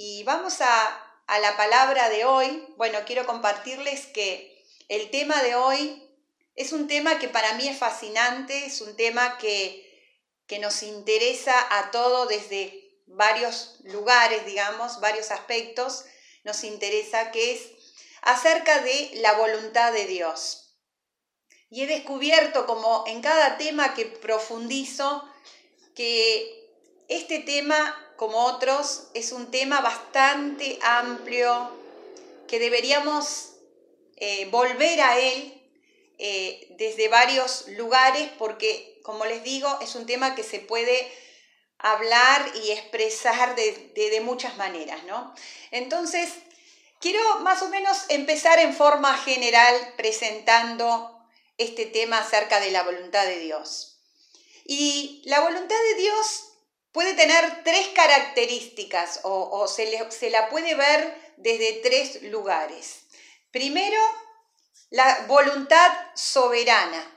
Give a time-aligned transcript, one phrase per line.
[0.00, 2.64] Y vamos a, a la palabra de hoy.
[2.76, 6.08] Bueno, quiero compartirles que el tema de hoy
[6.54, 10.14] es un tema que para mí es fascinante, es un tema que,
[10.46, 16.04] que nos interesa a todo desde varios lugares, digamos, varios aspectos,
[16.44, 17.62] nos interesa, que es
[18.22, 20.76] acerca de la voluntad de Dios.
[21.70, 25.28] Y he descubierto, como en cada tema que profundizo,
[25.96, 26.70] que
[27.08, 31.70] este tema, como otros, es un tema bastante amplio,
[32.48, 33.52] que deberíamos
[34.16, 35.62] eh, volver a él
[36.18, 41.08] eh, desde varios lugares porque, como les digo, es un tema que se puede
[41.78, 45.32] hablar y expresar de, muchas maneras, ¿no?
[45.70, 46.28] Entonces,
[47.00, 51.24] quiero más o menos empezar en forma general presentando
[51.56, 54.00] este tema acerca de la voluntad de Dios.
[54.64, 56.47] Y la voluntad de Dios
[56.92, 63.04] puede tener tres características o, se, se la puede ver desde tres lugares.
[63.50, 64.00] Primero,
[64.90, 67.14] la voluntad soberana.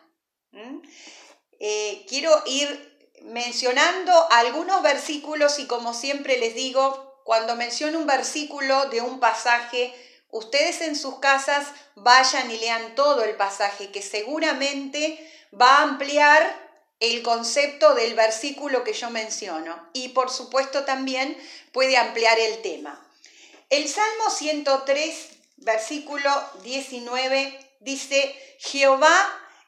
[1.60, 2.92] Eh, quiero ir
[3.24, 9.94] mencionando algunos versículos y como siempre les digo, cuando menciono un versículo de un pasaje,
[10.30, 15.20] ustedes en sus casas vayan y lean todo el pasaje, que seguramente
[15.60, 16.71] va a ampliar
[17.02, 21.36] el concepto del versículo que yo menciono y por supuesto también
[21.74, 23.06] puede ampliar el tema.
[23.70, 26.32] El Salmo 103 versículo
[26.64, 29.16] 19 dice, Jehová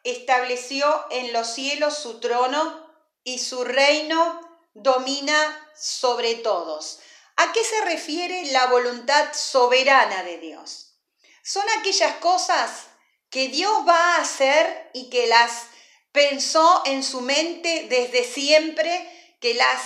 [0.03, 2.87] estableció en los cielos su trono
[3.23, 4.39] y su reino
[4.73, 6.99] domina sobre todos.
[7.35, 10.99] ¿A qué se refiere la voluntad soberana de Dios?
[11.43, 12.87] Son aquellas cosas
[13.29, 15.72] que Dios va a hacer y que las
[16.13, 19.09] pensó en su mente desde siempre,
[19.41, 19.81] que las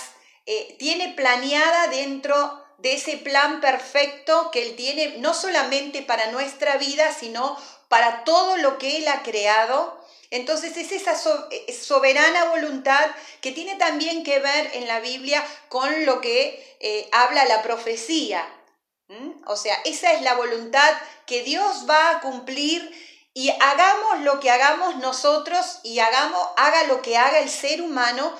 [0.46, 6.76] eh, tiene planeada dentro de ese plan perfecto que Él tiene, no solamente para nuestra
[6.76, 9.98] vida, sino para todo lo que Él ha creado.
[10.30, 11.16] Entonces es esa
[11.50, 17.08] eh, soberana voluntad que tiene también que ver en la Biblia con lo que eh,
[17.10, 18.46] habla la profecía.
[19.46, 20.94] O sea, esa es la voluntad
[21.24, 22.92] que Dios va a cumplir
[23.34, 28.32] y hagamos lo que hagamos nosotros y hagamos, haga lo que haga el ser humano,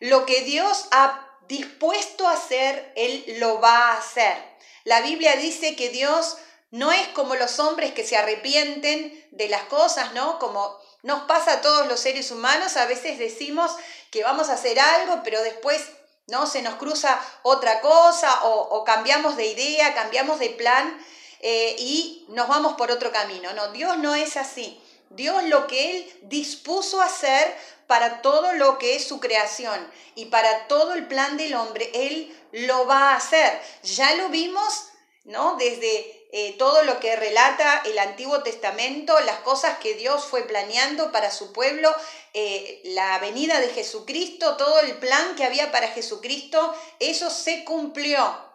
[0.00, 4.36] lo que Dios ha dispuesto a hacer, Él lo va a hacer.
[4.84, 6.38] La Biblia dice que Dios
[6.70, 10.38] no es como los hombres que se arrepienten de las cosas, ¿no?
[10.38, 13.74] Como nos pasa a todos los seres humanos, a veces decimos
[14.10, 15.82] que vamos a hacer algo, pero después
[16.30, 16.46] ¿no?
[16.46, 20.98] Se nos cruza otra cosa o, cambiamos de idea, cambiamos de plan
[21.40, 23.52] eh, y nos vamos por otro camino.
[23.54, 24.80] No, Dios no es así.
[25.10, 27.56] Dios lo que Él dispuso hacer
[27.86, 32.36] para todo lo que es su creación y para todo el plan del hombre, Él
[32.52, 33.60] lo va a hacer.
[33.82, 34.90] Ya lo vimos,
[35.24, 35.56] ¿no?
[35.56, 41.10] Desde eh, todo lo que relata el Antiguo Testamento, las cosas que Dios fue planeando
[41.10, 41.92] para su pueblo,
[42.34, 48.48] eh, la venida de Jesucristo, todo el plan que había para Jesucristo, eso se cumplió.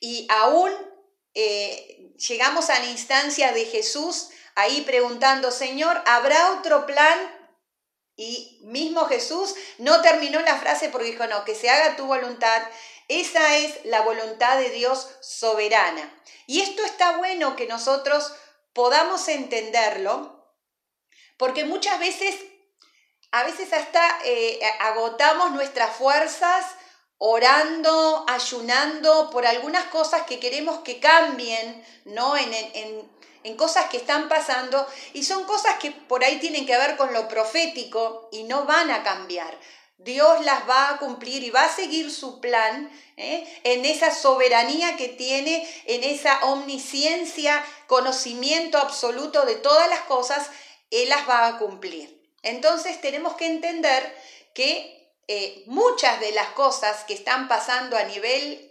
[0.00, 0.72] Y aún
[1.34, 7.18] eh, llegamos a la instancia de Jesús ahí preguntando, Señor, ¿habrá otro plan
[8.16, 12.62] y mismo Jesús no terminó la frase porque dijo, no, que se haga tu voluntad.
[13.08, 16.12] Esa es la voluntad de Dios soberana.
[16.46, 18.32] Y esto está bueno que nosotros
[18.72, 20.54] podamos entenderlo,
[21.36, 22.36] porque muchas veces,
[23.30, 26.64] a veces hasta eh, agotamos nuestras fuerzas
[27.26, 32.36] orando, ayunando por algunas cosas que queremos que cambien, ¿no?
[32.36, 33.10] En, en,
[33.44, 37.14] en cosas que están pasando y son cosas que por ahí tienen que ver con
[37.14, 39.58] lo profético y no van a cambiar.
[39.96, 43.46] Dios las va a cumplir y va a seguir su plan ¿eh?
[43.64, 50.50] en esa soberanía que tiene, en esa omnisciencia, conocimiento absoluto de todas las cosas,
[50.90, 52.22] Él las va a cumplir.
[52.42, 54.14] Entonces tenemos que entender
[54.52, 58.70] que eh, muchas de las cosas que están pasando a nivel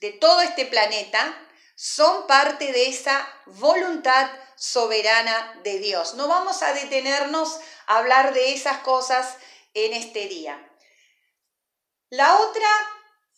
[0.00, 1.38] de todo este planeta,
[1.76, 6.14] son parte de esa voluntad soberana de Dios.
[6.14, 9.36] No vamos a detenernos a hablar de esas cosas
[9.74, 10.60] en este día.
[12.10, 12.68] La otra,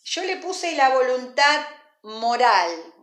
[0.04, 1.66] yo le puse la voluntad
[2.02, 2.94] moral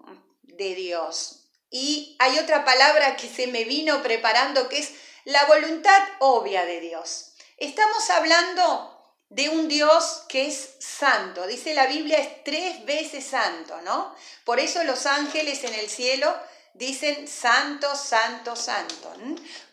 [0.41, 1.49] de Dios.
[1.69, 4.91] Y hay otra palabra que se me vino preparando que es
[5.23, 7.33] la voluntad obvia de Dios.
[7.57, 8.90] Estamos hablando
[9.31, 11.47] de un Dios que es santo.
[11.47, 14.13] Dice la Biblia es tres veces santo, ¿no?
[14.43, 16.35] Por eso los ángeles en el cielo
[16.73, 19.13] dicen santo, santo, santo.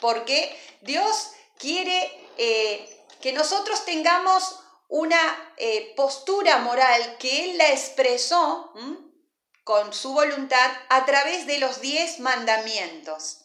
[0.00, 2.08] Porque Dios quiere
[2.38, 8.72] eh, que nosotros tengamos una eh, postura moral que Él la expresó
[9.64, 13.40] con su voluntad a través de los diez mandamientos.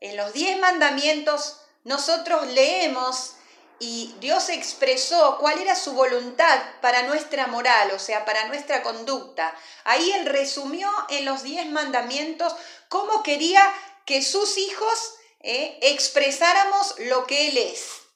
[0.00, 3.34] En los diez mandamientos nosotros leemos
[3.80, 9.54] y Dios expresó cuál era su voluntad para nuestra moral, o sea, para nuestra conducta.
[9.84, 12.54] Ahí Él resumió en los diez mandamientos
[12.88, 13.62] cómo quería
[14.04, 18.08] que sus hijos eh, expresáramos lo que Él es.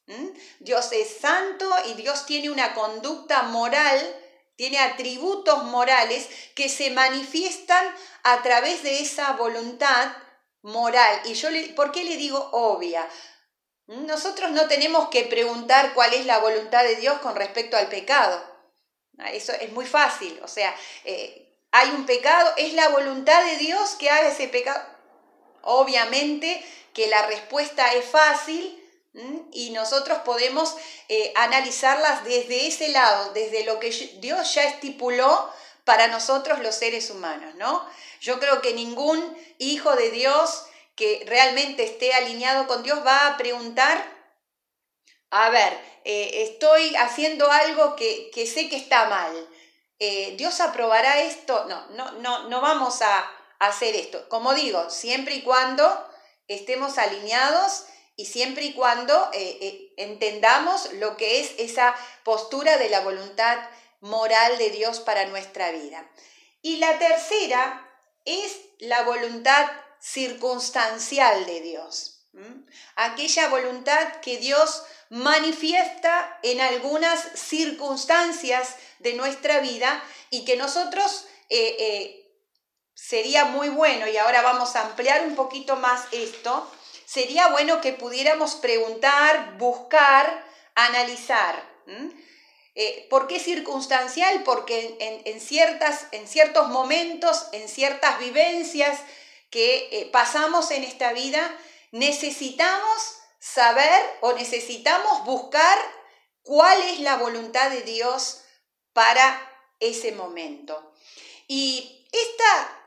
[0.59, 4.17] Dios es santo y Dios tiene una conducta moral,
[4.57, 7.87] tiene atributos morales que se manifiestan
[8.25, 10.13] a través de esa voluntad
[10.63, 11.21] moral.
[11.25, 13.09] Y yo, le, ¿por qué le digo obvia?
[13.87, 18.43] Nosotros no tenemos que preguntar cuál es la voluntad de Dios con respecto al pecado.
[19.19, 20.39] Ah, eso es muy fácil.
[20.43, 20.75] O sea,
[21.05, 24.83] eh, hay un pecado, es la voluntad de Dios que haga ese pecado.
[25.63, 28.79] Obviamente que la respuesta es fácil
[29.53, 30.75] y nosotros podemos
[31.09, 33.91] eh, analizarlas desde ese lado, desde lo que
[34.21, 35.51] Dios ya estipuló
[35.85, 37.87] para nosotros los seres humanos, ¿no?
[38.21, 40.65] Yo creo que ningún hijo de Dios
[40.95, 44.05] que realmente esté alineado con Dios va a preguntar,
[45.31, 45.73] a ver,
[46.05, 49.49] eh, estoy haciendo algo que, sé que está mal.
[49.99, 51.65] Eh, ¿Dios aprobará esto?
[51.67, 54.29] No, no, no, no vamos a hacer esto.
[54.29, 56.11] Como digo, siempre y cuando
[56.49, 57.85] estemos alineados
[58.17, 61.95] y siempre y cuando eh, entendamos lo que es esa
[62.25, 63.59] postura de la voluntad
[64.01, 66.11] moral de Dios para nuestra vida.
[66.61, 67.89] Y la tercera
[68.25, 69.71] es la voluntad
[70.03, 72.27] circunstancial de Dios.
[72.97, 81.77] Aquella voluntad que Dios manifiesta en algunas circunstancias de nuestra vida y que nosotros eh,
[81.79, 82.23] eh,
[82.95, 86.71] sería muy bueno, y ahora vamos a ampliar un poquito más esto,
[87.05, 90.45] sería bueno que pudiéramos preguntar, buscar,
[90.75, 91.63] analizar.
[92.75, 94.43] Eh, ¿Por qué circunstancial?
[94.45, 94.97] Porque
[95.27, 98.99] en, ciertas, en ciertos momentos, en ciertas vivencias,
[99.53, 101.55] que eh, pasamos en esta vida,
[101.91, 105.79] necesitamos saber o necesitamos buscar
[106.43, 108.45] cuál es la voluntad de Dios
[108.95, 109.39] para
[109.79, 110.95] ese momento.
[111.49, 112.83] Y esta,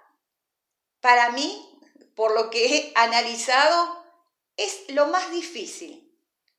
[1.01, 1.79] para mí,
[2.15, 4.03] por lo que he analizado,
[4.57, 6.11] es lo más difícil,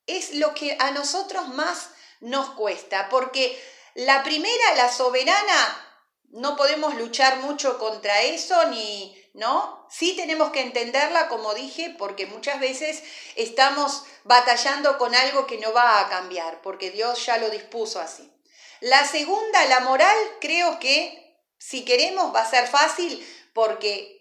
[0.06, 3.60] es lo que a nosotros más nos cuesta, porque
[3.94, 5.82] la primera, la soberana,
[6.28, 9.86] no podemos luchar mucho contra eso, ni, ¿no?
[9.90, 13.02] Sí tenemos que entenderla, como dije, porque muchas veces
[13.36, 18.32] estamos batallando con algo que no va a cambiar, porque Dios ya lo dispuso así.
[18.80, 24.16] La segunda, la moral, creo que si queremos va a ser fácil porque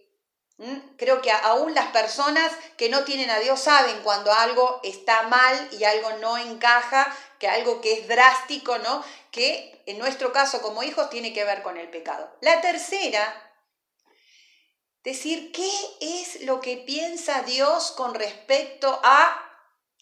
[0.97, 5.69] creo que aún las personas que no tienen a Dios saben cuando algo está mal
[5.73, 9.03] y algo no encaja, que algo que es drástico, ¿no?
[9.31, 12.33] Que en nuestro caso como hijos tiene que ver con el pecado.
[12.39, 13.45] La tercera
[15.05, 15.71] decir qué
[16.01, 19.41] es lo que piensa Dios con respecto a,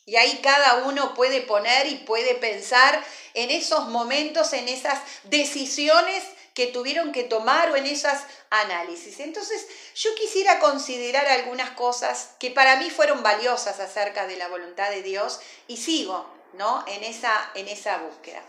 [0.05, 3.03] y ahí cada uno puede poner y puede pensar
[3.33, 6.23] en esos momentos, en esas decisiones
[6.53, 9.19] que tuvieron que tomar o en esas análisis.
[9.19, 14.89] Entonces, yo quisiera considerar algunas cosas que para mí fueron valiosas acerca de la voluntad
[14.89, 16.85] de Dios y sigo, ¿no?
[16.88, 18.41] En esa, en esa búsqueda.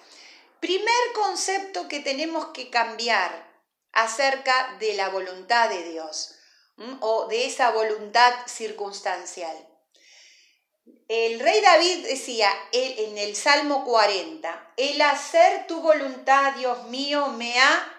[0.60, 3.52] Primer concepto que tenemos que cambiar
[3.92, 6.36] acerca de la voluntad de Dios
[7.00, 9.56] o de esa voluntad circunstancial.
[11.08, 17.58] El rey David decía en el Salmo 40, el hacer tu voluntad, Dios mío, me
[17.60, 17.94] ha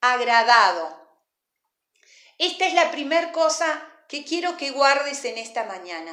[0.00, 1.04] agradado.
[2.38, 6.12] Esta es la primera cosa que quiero que guardes en esta mañana.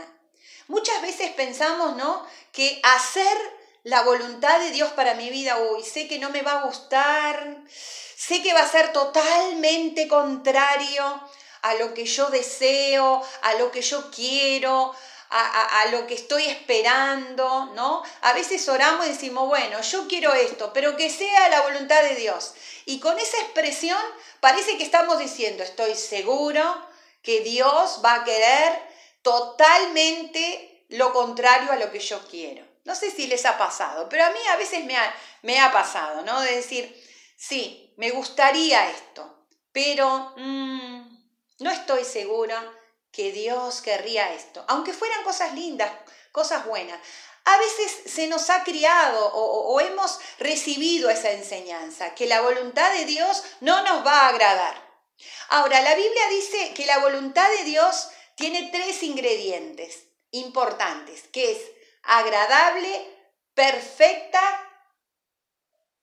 [0.68, 2.26] Muchas veces pensamos, ¿no?
[2.52, 3.38] Que hacer
[3.84, 7.58] la voluntad de Dios para mi vida hoy, sé que no me va a gustar,
[7.68, 11.22] sé que va a ser totalmente contrario
[11.62, 14.94] a lo que yo deseo, a lo que yo quiero,
[15.32, 18.04] a, lo que estoy esperando, ¿no?
[18.22, 22.16] A veces oramos y decimos, bueno, yo quiero esto, pero que sea la voluntad de
[22.16, 22.54] Dios.
[22.86, 24.00] Y con esa expresión
[24.42, 26.64] parece que estamos diciendo, estoy seguro
[27.22, 28.78] que Dios va a querer
[29.22, 32.66] totalmente lo contrario a lo que yo quiero.
[32.84, 35.72] No sé si les ha pasado, pero a mí a veces me ha, me ha
[35.72, 36.42] pasado, ¿no?
[36.42, 36.94] De decir,
[37.38, 40.34] sí, me gustaría esto, pero...
[40.36, 41.01] Mm,
[41.62, 42.62] no estoy segura
[43.12, 45.92] que Dios querría esto, aunque fueran cosas lindas,
[46.32, 47.00] cosas buenas.
[47.46, 53.06] A veces se nos ha criado o, hemos recibido esa enseñanza, que la voluntad de
[53.06, 54.92] Dios no nos va a agradar.
[55.50, 61.60] Ahora, la Biblia dice que la voluntad de Dios tiene tres ingredientes importantes, que es
[62.04, 63.08] agradable,
[63.54, 64.68] perfecta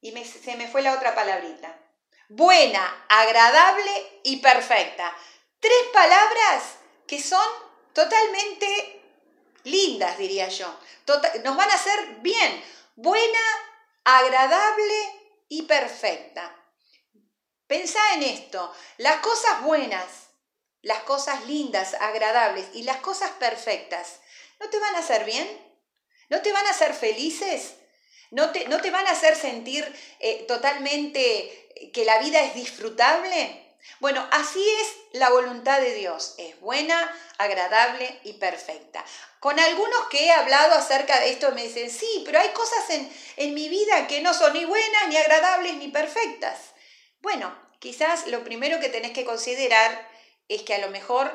[0.01, 1.77] y se me fue la otra palabrita.
[2.29, 5.17] buena, agradable y perfecta.
[5.61, 7.47] Tres palabras que son
[7.93, 9.03] totalmente
[9.65, 10.73] lindas, diría yo.
[11.05, 12.65] Tota-, nos van a hacer bien.
[12.97, 13.41] Buena,
[14.05, 16.55] agradable y perfecta.
[17.67, 18.73] Pensá en esto.
[18.97, 20.29] Las cosas buenas,
[20.83, 24.21] las cosas lindas, agradables y las cosas perfectas,
[24.61, 25.47] ¿no te van a hacer bien?
[26.31, 27.75] ¿No te van a hacer felices?
[28.31, 29.85] ¿No te, no te van a hacer sentir
[30.21, 33.68] eh, totalmente que la vida es disfrutable?
[34.01, 36.35] Bueno, así es la voluntad de Dios.
[36.39, 39.05] Es buena, agradable y perfecta.
[39.41, 43.13] Con algunos que he hablado acerca de esto me dicen, sí, pero hay cosas en,
[43.37, 46.59] en mi vida que no son ni buenas, ni agradables, ni perfectas.
[47.21, 50.09] Bueno, quizás lo primero que tenés que considerar
[50.49, 51.31] es que a lo mejor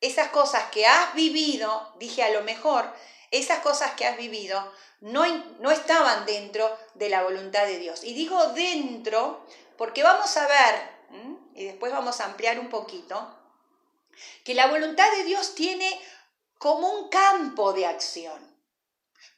[0.00, 2.92] esas cosas que has vivido, dije a lo mejor,
[3.30, 5.26] esas cosas que has vivido no,
[5.60, 8.04] no estaban dentro de la voluntad de Dios.
[8.04, 9.44] Y digo dentro
[9.76, 10.95] porque vamos a ver
[11.56, 13.34] y después vamos a ampliar un poquito,
[14.44, 16.00] que la voluntad de Dios tiene
[16.58, 18.54] como un campo de acción.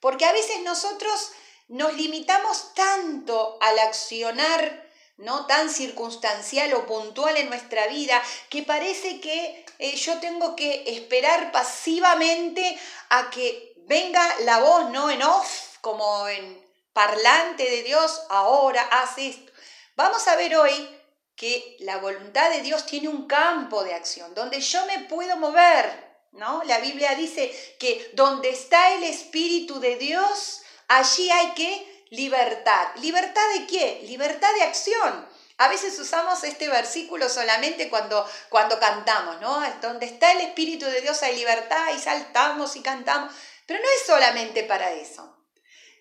[0.01, 1.33] Porque a veces nosotros
[1.69, 9.21] nos limitamos tanto al accionar no tan circunstancial o puntual en nuestra vida que parece
[9.21, 12.79] que eh, yo tengo que esperar pasivamente
[13.11, 19.19] a que venga la voz no en off como en parlante de Dios ahora haz
[19.19, 19.53] esto.
[19.97, 20.98] Vamos a ver hoy
[21.39, 26.27] que la voluntad de Dios tiene un campo de acción donde yo me puedo mover,
[26.33, 26.65] ¿no?
[26.65, 32.89] La Biblia dice que donde está el Espíritu de Dios, allí hay que libertad.
[32.97, 34.03] ¿Libertad de qué?
[34.09, 35.29] Libertad de acción.
[35.59, 39.63] A veces usamos este versículo solamente cuando, cuando cantamos, ¿no?
[39.81, 43.33] Donde está el Espíritu de Dios hay libertad y saltamos y cantamos.
[43.65, 45.37] Pero no es solamente para eso.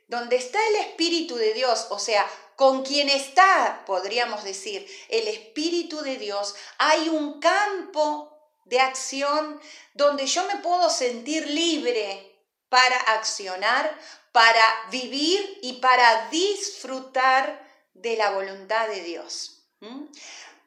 [0.08, 6.01] Donde está el Espíritu de Dios, o sea, con quien está, podríamos decir, el Espíritu
[6.01, 8.35] de Dios, hay un campo
[8.65, 9.61] de acción
[9.93, 12.35] donde yo me puedo sentir libre
[12.67, 13.95] para accionar,
[14.31, 19.61] para vivir y para disfrutar de la voluntad de Dios.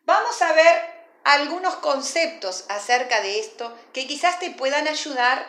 [0.04, 5.44] Vamos a ver algunos conceptos acerca de esto que quizás te puedan ayudar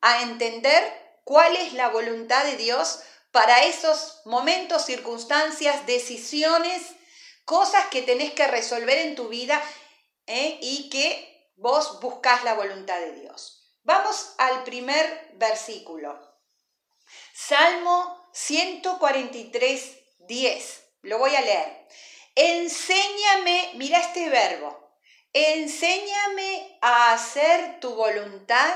[0.00, 3.00] a entender cuál es la voluntad de Dios
[3.32, 6.82] para esos momentos, circunstancias, decisiones,
[7.44, 9.60] cosas que tenés que resolver en tu vida
[10.26, 10.58] ¿eh?
[10.60, 13.76] y que vos buscas la voluntad de Dios.
[13.82, 16.20] Vamos al primer versículo.
[17.34, 20.84] Salmo 143, 10.
[21.02, 21.86] Lo voy a leer.
[22.34, 24.96] Enséñame, mira este verbo,
[25.32, 28.74] enséñame a hacer tu voluntad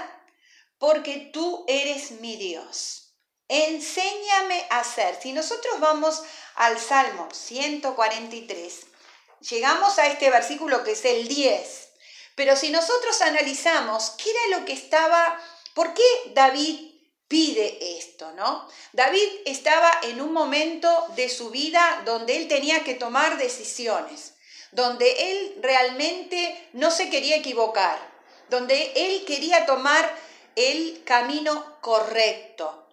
[0.79, 3.06] porque tú eres mi Dios.
[3.49, 5.19] Enséñame a hacer.
[5.23, 6.23] Si nosotros vamos
[6.57, 8.87] al Salmo 143,
[9.49, 11.89] llegamos a este versículo que es el 10.
[12.35, 15.41] Pero si nosotros analizamos qué era lo que estaba,
[15.75, 16.03] ¿por qué
[16.35, 16.93] David
[17.29, 18.69] pide esto, no?
[18.93, 24.35] David estaba en un momento de su vida donde él tenía que tomar decisiones,
[24.73, 27.99] donde él realmente no se quería equivocar,
[28.49, 30.15] donde él quería tomar
[30.57, 32.86] el camino correcto.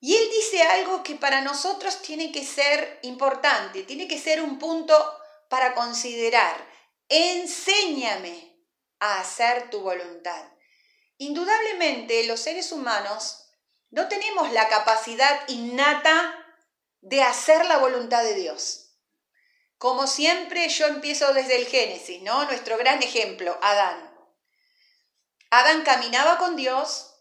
[0.00, 4.58] Y él dice algo que para nosotros tiene que ser importante, tiene que ser un
[4.58, 4.94] punto
[5.48, 6.56] para considerar.
[7.08, 8.56] Enséñame
[8.98, 10.42] a hacer tu voluntad.
[11.18, 13.46] Indudablemente los seres humanos
[13.90, 16.34] no tenemos la capacidad innata
[17.02, 18.96] de hacer la voluntad de Dios.
[19.76, 22.44] Como siempre yo empiezo desde el Génesis, ¿no?
[22.44, 24.10] Nuestro gran ejemplo, Adán.
[25.50, 27.14] Adán caminaba con Dios,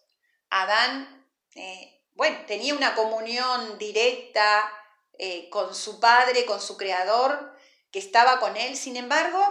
[0.50, 4.70] Adán eh, bueno, tenía una comunión directa
[5.18, 7.58] eh, con su padre, con su creador,
[7.94, 8.76] que estaba con él.
[8.76, 9.42] Sin embargo,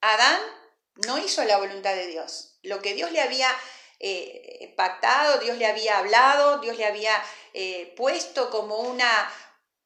[0.00, 0.38] Adán
[1.04, 2.60] no hizo la voluntad de Dios.
[2.62, 3.48] Lo que Dios le había
[3.98, 7.20] eh, pactado, Dios le había hablado, Dios le había
[7.54, 9.28] eh, puesto como una,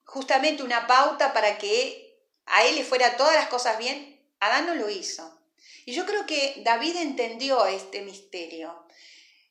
[0.05, 4.75] justamente una pauta para que a él le fuera todas las cosas bien, Adán no
[4.75, 5.41] lo hizo.
[5.87, 8.84] Y yo creo que David entendió este misterio.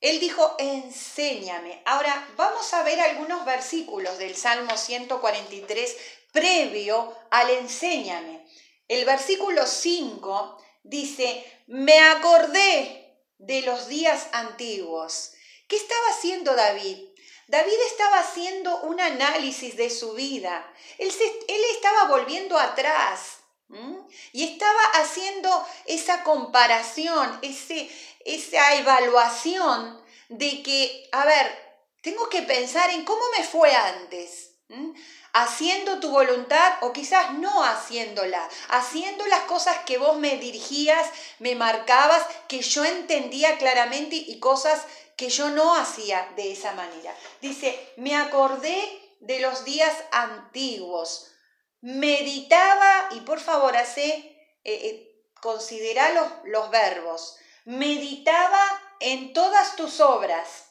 [0.04, 1.82] Él dijo, enséñame.
[1.86, 5.98] Ahora vamos a ver algunos versículos del Salmo 143
[6.34, 8.46] previo al enséñame.
[8.90, 15.32] El versículo 5 dice, me acordé de los días antiguos.
[15.70, 16.98] ¿Qué estaba haciendo David?
[17.48, 20.70] David estaba haciendo un análisis de su vida.
[20.98, 21.14] Él,
[21.48, 23.38] él estaba volviendo atrás.
[24.34, 27.90] Y estaba haciendo esa comparación, ese,
[28.26, 31.64] esa evaluación de que, a ver,
[32.02, 34.50] tengo que pensar en cómo me fue antes.
[35.34, 41.08] haciendo tu voluntad o quizás no haciéndola, haciendo las cosas que vos me dirigías,
[41.40, 47.16] me marcabas, que yo entendía claramente y cosas que yo no hacía de esa manera.
[47.42, 51.32] Dice, me acordé de los días antiguos,
[51.82, 60.00] meditaba, y por favor, hace, eh, eh, considera los, los, verbos, meditaba en todas tus
[60.00, 60.66] obras.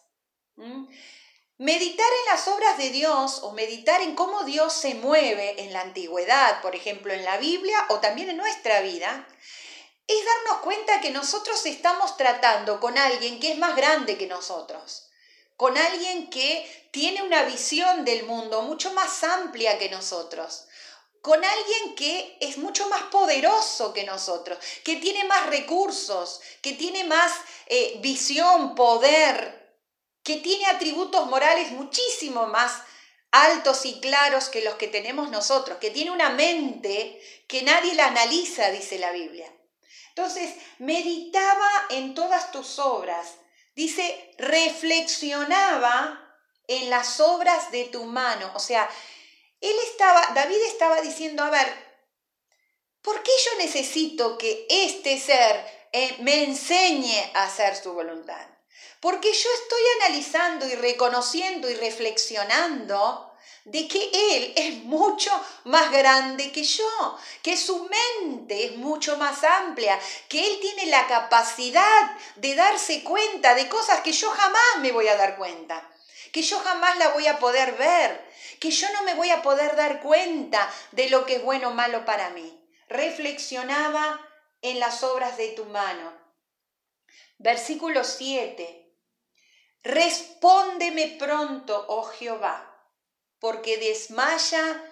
[1.58, 5.82] Meditar en las obras de Dios o meditar en cómo Dios se mueve en la
[5.82, 9.26] antigüedad, por ejemplo, en la Biblia o también en nuestra vida,
[10.06, 15.08] es darnos cuenta que nosotros estamos tratando con alguien que es más grande que nosotros,
[15.56, 20.66] con alguien que tiene una visión del mundo mucho más amplia que nosotros,
[21.22, 27.04] con alguien que es mucho más poderoso que nosotros, que tiene más recursos, que tiene
[27.04, 27.32] más
[27.66, 29.78] eh, visión, poder,
[30.24, 32.82] que tiene atributos morales muchísimo más
[33.30, 38.06] altos y claros que los que tenemos nosotros, que tiene una mente que nadie la
[38.08, 39.50] analiza, dice la Biblia.
[40.08, 43.36] Entonces, meditaba en todas tus obras,
[43.76, 46.18] dice, reflexionaba
[46.66, 48.50] en las obras de tu mano.
[48.54, 48.90] O sea,
[49.62, 51.72] él estaba, David estaba diciendo, a ver,
[53.00, 58.46] ¿por qué yo necesito que este ser eh, me enseñe a hacer su voluntad?
[59.00, 63.32] Porque yo estoy analizando y reconociendo y reflexionando
[63.64, 65.30] de que Él es mucho
[65.64, 71.06] más grande que yo, que su mente es mucho más amplia, que Él tiene la
[71.06, 75.88] capacidad de darse cuenta de cosas que yo jamás me voy a dar cuenta,
[76.32, 78.26] que yo jamás la voy a poder ver,
[78.58, 81.74] que yo no me voy a poder dar cuenta de lo que es bueno o
[81.74, 82.58] malo para mí.
[82.88, 84.20] Reflexionaba
[84.62, 86.12] en las obras de tu mano.
[87.38, 88.96] Versículo 7.
[89.82, 92.88] Respóndeme pronto, oh Jehová,
[93.38, 94.82] porque desmaya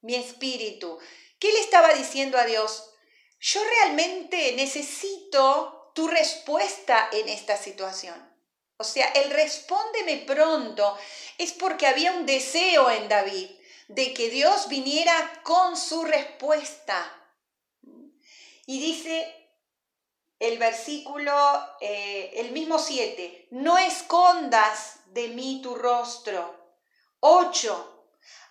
[0.00, 0.98] mi espíritu.
[1.38, 2.92] ¿Qué le estaba diciendo a Dios?
[3.38, 8.29] Yo realmente necesito tu respuesta en esta situación.
[8.80, 10.96] O sea, el respóndeme pronto
[11.36, 13.50] es porque había un deseo en David
[13.88, 17.14] de que Dios viniera con su respuesta.
[18.64, 19.50] Y dice,
[20.38, 21.30] el versículo,
[21.82, 26.58] eh, el mismo 7, no escondas de mí tu rostro.
[27.20, 28.06] 8,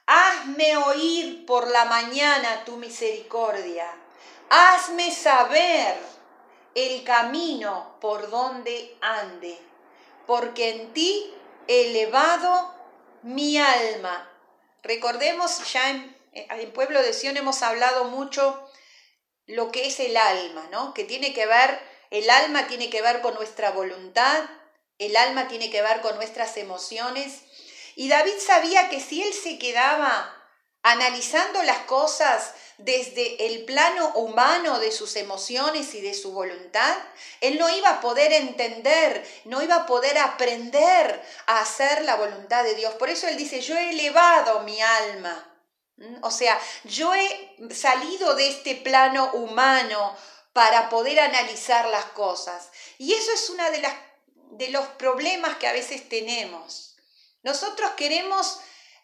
[0.06, 3.92] hazme oír por la mañana tu misericordia.
[4.52, 5.98] Hazme saber
[6.76, 9.60] el camino por donde ande,
[10.30, 11.34] porque en ti
[11.68, 12.72] he elevado
[13.24, 14.32] mi alma.
[14.84, 18.64] Recordemos, ya en, en Pueblo de Sion hemos hablado mucho
[19.48, 20.94] lo que es el alma, ¿no?
[20.94, 21.80] Que tiene que ver,
[22.12, 24.44] el alma tiene que ver con nuestra voluntad,
[25.00, 27.42] el alma tiene que ver con nuestras emociones.
[27.96, 30.32] Y David sabía que si él se quedaba
[30.84, 36.98] analizando las cosas desde el plano humano de sus emociones y de su voluntad,
[37.42, 42.64] él no iba a poder entender, no iba a poder aprender a hacer la voluntad
[42.64, 42.94] de Dios.
[42.96, 45.46] Por eso él dice, yo he elevado mi alma
[46.22, 50.16] o sea, yo he salido de este plano humano
[50.54, 52.70] para poder analizar las cosas.
[52.98, 53.88] Y eso es uno de,
[54.52, 56.96] de los problemas que a veces tenemos.
[57.44, 58.60] Nosotros queremos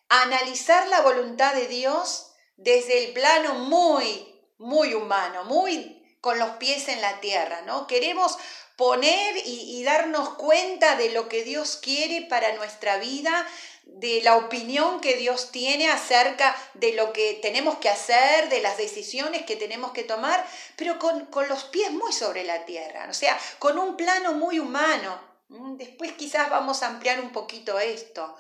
[0.09, 6.87] analizar la voluntad de Dios desde el plano muy, muy humano, muy con los pies
[6.87, 7.85] en la tierra, ¿no?
[7.87, 8.37] Queremos
[8.75, 13.47] poner y, darnos cuenta de lo que Dios quiere para nuestra vida,
[13.83, 18.77] de la opinión que Dios tiene acerca de lo que tenemos que hacer, de las
[18.77, 23.39] decisiones que tenemos que tomar, pero con, los pies muy sobre la tierra, o sea,
[23.59, 25.19] con un plano muy humano.
[25.49, 28.35] Mm, después quizás vamos a ampliar un poquito esto.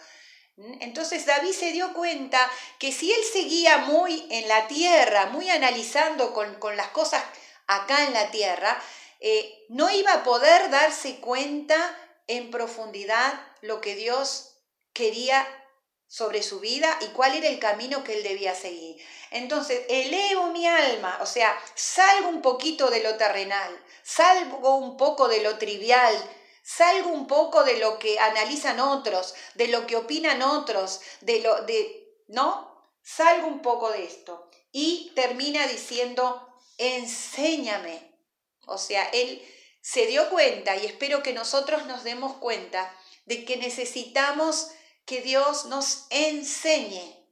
[0.57, 2.39] Entonces David se dio cuenta
[2.79, 7.23] que si él seguía muy en la tierra, muy analizando con, las cosas
[7.67, 8.81] acá en la tierra,
[9.19, 11.75] eh, no iba a poder darse cuenta
[12.27, 14.55] en profundidad lo que Dios
[14.93, 15.45] quería
[16.07, 19.03] sobre su vida y cuál era el camino que él debía seguir.
[19.31, 25.27] Entonces, elevo mi alma, o sea, salgo un poquito de lo terrenal, salgo un poco
[25.27, 26.15] de lo trivial,
[26.65, 31.61] salgo un poco de lo que analizan otros, de lo que opinan otros, de lo
[31.61, 32.73] de ¿no?
[33.03, 38.19] Salgo un poco de esto y termina diciendo, "Enséñame."
[38.65, 39.47] O sea, él
[39.79, 42.91] se dio cuenta y espero que nosotros nos demos cuenta
[43.25, 44.71] de que necesitamos
[45.05, 47.29] que Dios nos enseñe,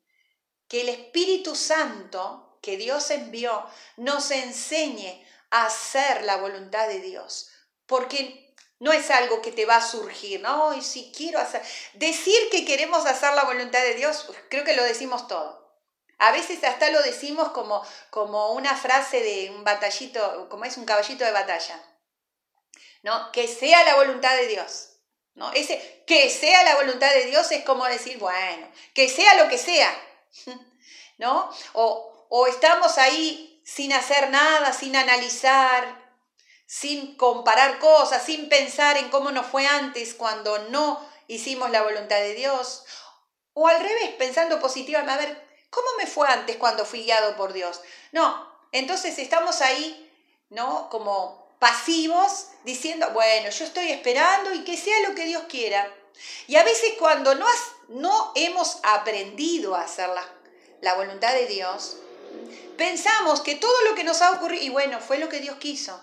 [0.67, 3.65] que el Espíritu Santo que Dios envió
[3.97, 7.49] nos enseñe a hacer la voluntad de Dios.
[7.85, 8.52] Porque
[8.83, 10.73] No es algo que te va a surgir, ¿no?
[10.73, 11.61] Y si quiero hacer.
[11.93, 15.73] Decir que queremos hacer la voluntad de Dios, creo que lo decimos todo.
[16.19, 20.83] A veces hasta lo decimos como, como una frase de un batallito, como es un
[20.83, 21.81] caballito de batalla.
[23.03, 23.31] ¿No?
[23.31, 24.89] Que sea la voluntad de Dios.
[25.33, 25.53] ¿No?
[25.53, 29.59] Ese que sea la voluntad de Dios es como decir, bueno, que sea lo que
[29.59, 29.97] sea.
[31.19, 31.49] ¿No?
[31.71, 36.02] O, o estamos ahí sin hacer nada, sin analizar,
[36.79, 42.17] sin comparar cosas, sin pensar en cómo nos fue antes cuando no hicimos la voluntad
[42.17, 42.83] de Dios.
[43.53, 47.53] O al revés, pensando positivamente, a ver, ¿cómo me fue antes cuando fui guiado por
[47.53, 47.81] Dios?
[48.11, 50.11] No, entonces estamos ahí,
[50.49, 50.89] ¿no?
[50.89, 55.95] Como pasivos, diciendo, bueno, yo estoy esperando y que sea lo que Dios quiera.
[56.47, 57.45] Y a veces cuando no,
[57.89, 60.27] no hemos aprendido a hacer la,
[60.81, 61.97] la voluntad de Dios,
[62.77, 66.01] pensamos que todo lo que nos ha ocurrido, y bueno, fue lo que Dios quiso.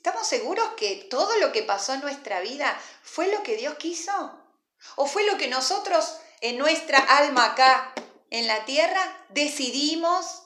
[0.00, 4.32] ¿Estamos seguros que todo lo que pasó en nuestra vida fue lo que Dios quiso?
[4.96, 7.92] ¿O fue lo que nosotros en nuestra alma acá
[8.30, 10.44] en la tierra decidimos?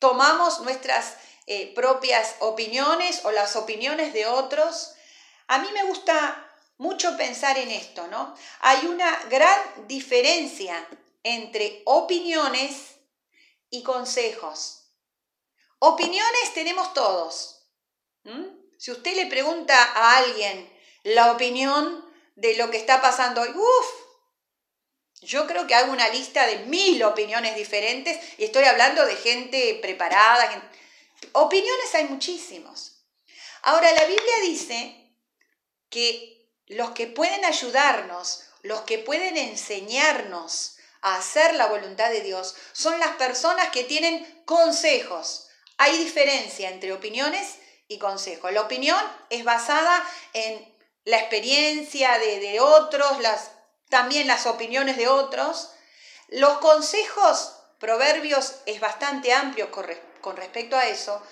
[0.00, 1.14] ¿Tomamos nuestras
[1.46, 4.94] eh, propias opiniones o las opiniones de otros?
[5.46, 8.34] A mí me gusta mucho pensar en esto, ¿no?
[8.58, 10.84] Hay una gran diferencia
[11.22, 12.96] entre opiniones
[13.70, 14.80] y consejos.
[15.78, 17.53] Opiniones tenemos todos,
[18.24, 18.44] ¿Mm?
[18.78, 20.70] Si usted le pregunta a alguien
[21.04, 22.04] la opinión
[22.36, 23.86] de lo que está pasando hoy, uff,
[25.22, 29.78] yo creo que hago una lista de mil opiniones diferentes y estoy hablando de gente
[29.80, 30.70] preparada.
[31.32, 33.06] Opiniones hay muchísimos.
[33.62, 35.14] Ahora, la Biblia dice
[35.88, 42.54] que los que pueden ayudarnos, los que pueden enseñarnos a hacer la voluntad de Dios,
[42.72, 45.48] son las personas que tienen consejos.
[45.78, 47.58] Hay diferencia entre opiniones
[47.88, 47.98] y.
[48.52, 48.98] La opinión
[49.30, 53.50] es basada en la experiencia de, otros, las,
[53.88, 55.70] también las opiniones de otros.
[56.28, 59.86] Los consejos, proverbios es bastante amplio con,
[60.20, 61.22] con respecto a eso.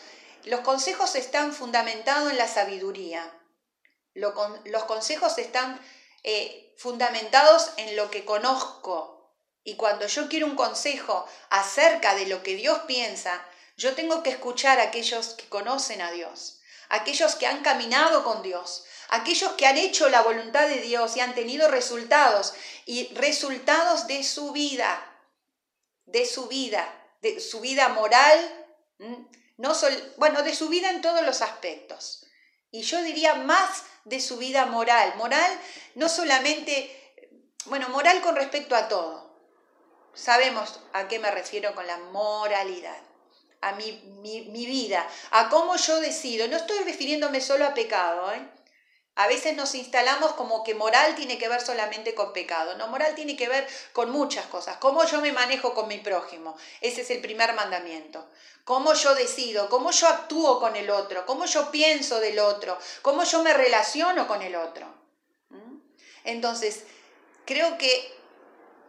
[0.45, 3.33] Los consejos están fundamentados en la sabiduría.
[4.15, 5.81] los consejos están
[6.25, 9.33] eh, fundamentados en lo que conozco.
[9.65, 14.30] Y cuando yo quiero un consejo acerca de lo que Dios piensa, yo tengo que
[14.30, 19.66] escuchar a aquellos que conocen a Dios, aquellos que han caminado con Dios, aquellos que
[19.66, 22.54] han hecho la voluntad de Dios y han tenido resultados
[22.85, 25.02] y resultados de su vida,
[26.06, 28.66] de su vida, de su vida moral,
[29.56, 29.72] no
[30.16, 32.26] bueno, de su vida en todos los aspectos.
[32.70, 35.50] Y yo diría más de su vida moral, moral
[35.94, 37.14] no solamente,
[37.66, 39.32] bueno, moral con respecto a todo.
[40.14, 43.12] Sabemos a qué me refiero con la moralidad
[43.62, 46.46] a mi, mi, vida, a cómo yo decido.
[46.48, 48.33] No estoy refiriéndome solo a pecado.
[48.33, 48.46] ¿eh?
[49.14, 52.77] A veces nos instalamos como que moral tiene que ver solamente con pecado.
[52.77, 54.79] No, moral tiene que ver con muchas cosas.
[54.79, 56.57] Cómo yo me manejo con mi prójimo.
[56.81, 58.29] Ese es el primer mandamiento.
[58.64, 63.25] Cómo yo decido, cómo yo actúo con el otro, cómo yo pienso del otro, cómo
[63.25, 64.87] yo me relaciono con el otro.
[65.51, 65.79] ¿Mm?
[66.25, 66.85] Entonces,
[67.44, 68.12] creo que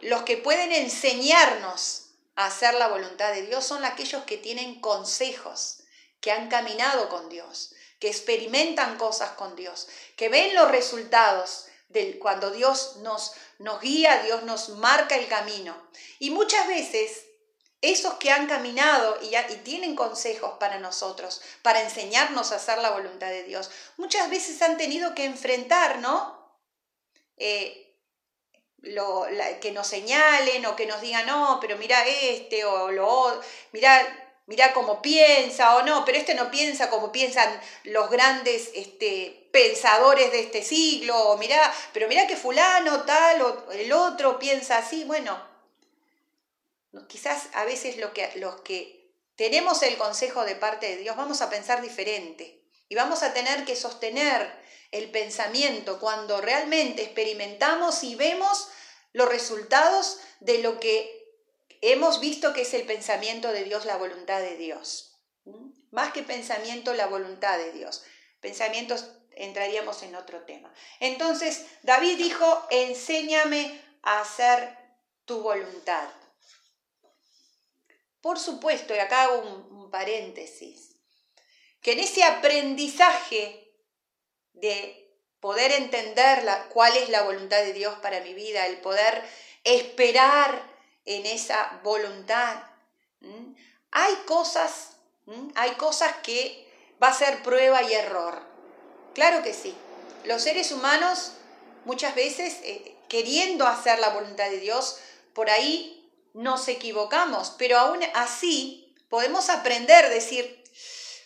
[0.00, 2.03] los que pueden enseñarnos
[2.36, 5.82] hacer la voluntad de Dios son aquellos que tienen consejos,
[6.20, 12.18] que han caminado con Dios, que experimentan cosas con Dios, que ven los resultados de
[12.18, 15.76] cuando Dios nos, nos guía, Dios nos marca el camino.
[16.18, 17.24] Y muchas veces
[17.80, 22.90] esos que han caminado y, y, tienen consejos para nosotros, para enseñarnos a hacer la
[22.90, 26.58] voluntad de Dios, muchas veces han tenido que enfrentar, ¿no?
[27.36, 27.83] Eh,
[28.84, 29.26] lo,
[29.60, 33.40] que nos señalen o que nos digan, no, pero mira este o lo
[33.72, 39.48] mira, mira cómo piensa o no, pero este no piensa como piensan los grandes este,
[39.52, 44.78] pensadores de este siglo, o mira, pero mira que fulano tal o el otro piensa
[44.78, 45.40] así, bueno,
[47.08, 51.42] quizás a veces lo que, los que tenemos el consejo de parte de Dios vamos
[51.42, 58.14] a pensar diferente y vamos a tener que sostener el pensamiento cuando realmente experimentamos y
[58.14, 58.68] vemos
[59.12, 61.24] los resultados de lo que
[61.80, 65.16] hemos visto que es el pensamiento de Dios, la voluntad de Dios.
[65.90, 68.04] Más que pensamiento, la voluntad de Dios.
[68.40, 70.72] Pensamientos entraríamos en otro tema.
[71.00, 74.76] Entonces, David dijo, enséñame a hacer
[75.24, 76.08] tu voluntad.
[78.20, 80.93] Por supuesto, y acá hago un, paréntesis,
[81.84, 83.70] que en ese aprendizaje
[84.54, 85.06] de
[85.38, 89.22] poder entender cuál es la voluntad de Dios para mi vida, el poder
[89.64, 90.62] esperar
[91.04, 92.56] en esa voluntad.
[93.90, 94.96] Hay cosas,
[95.54, 96.66] hay cosas que
[97.02, 98.40] va a ser prueba y error.
[99.12, 99.74] Claro que sí.
[100.24, 101.32] Los seres humanos
[101.84, 105.00] muchas veces, eh, queriendo hacer la voluntad de Dios,
[105.34, 110.63] por ahí nos equivocamos, pero aún así podemos aprender, decir,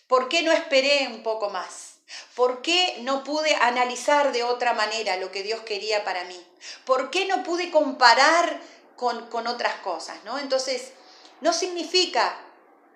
[0.09, 1.99] ¿por qué no esperé un poco más?
[2.35, 6.47] ¿Por qué no pude analizar de otra manera lo que Dios quería para mí?
[6.85, 8.61] ¿Por qué no pude comparar
[8.97, 10.17] con, con otras cosas?
[10.25, 10.39] ¿no?
[10.39, 10.93] Entonces,
[11.41, 12.37] no significa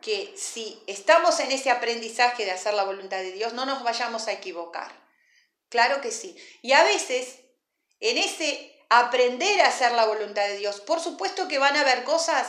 [0.00, 4.26] que si estamos en ese aprendizaje de hacer la voluntad de Dios, no nos vayamos
[4.26, 4.90] a equivocar.
[5.68, 6.36] Claro que sí.
[6.60, 7.40] Y a veces,
[8.00, 12.04] en ese aprender a hacer la voluntad de Dios, por supuesto que van a haber
[12.04, 12.48] cosas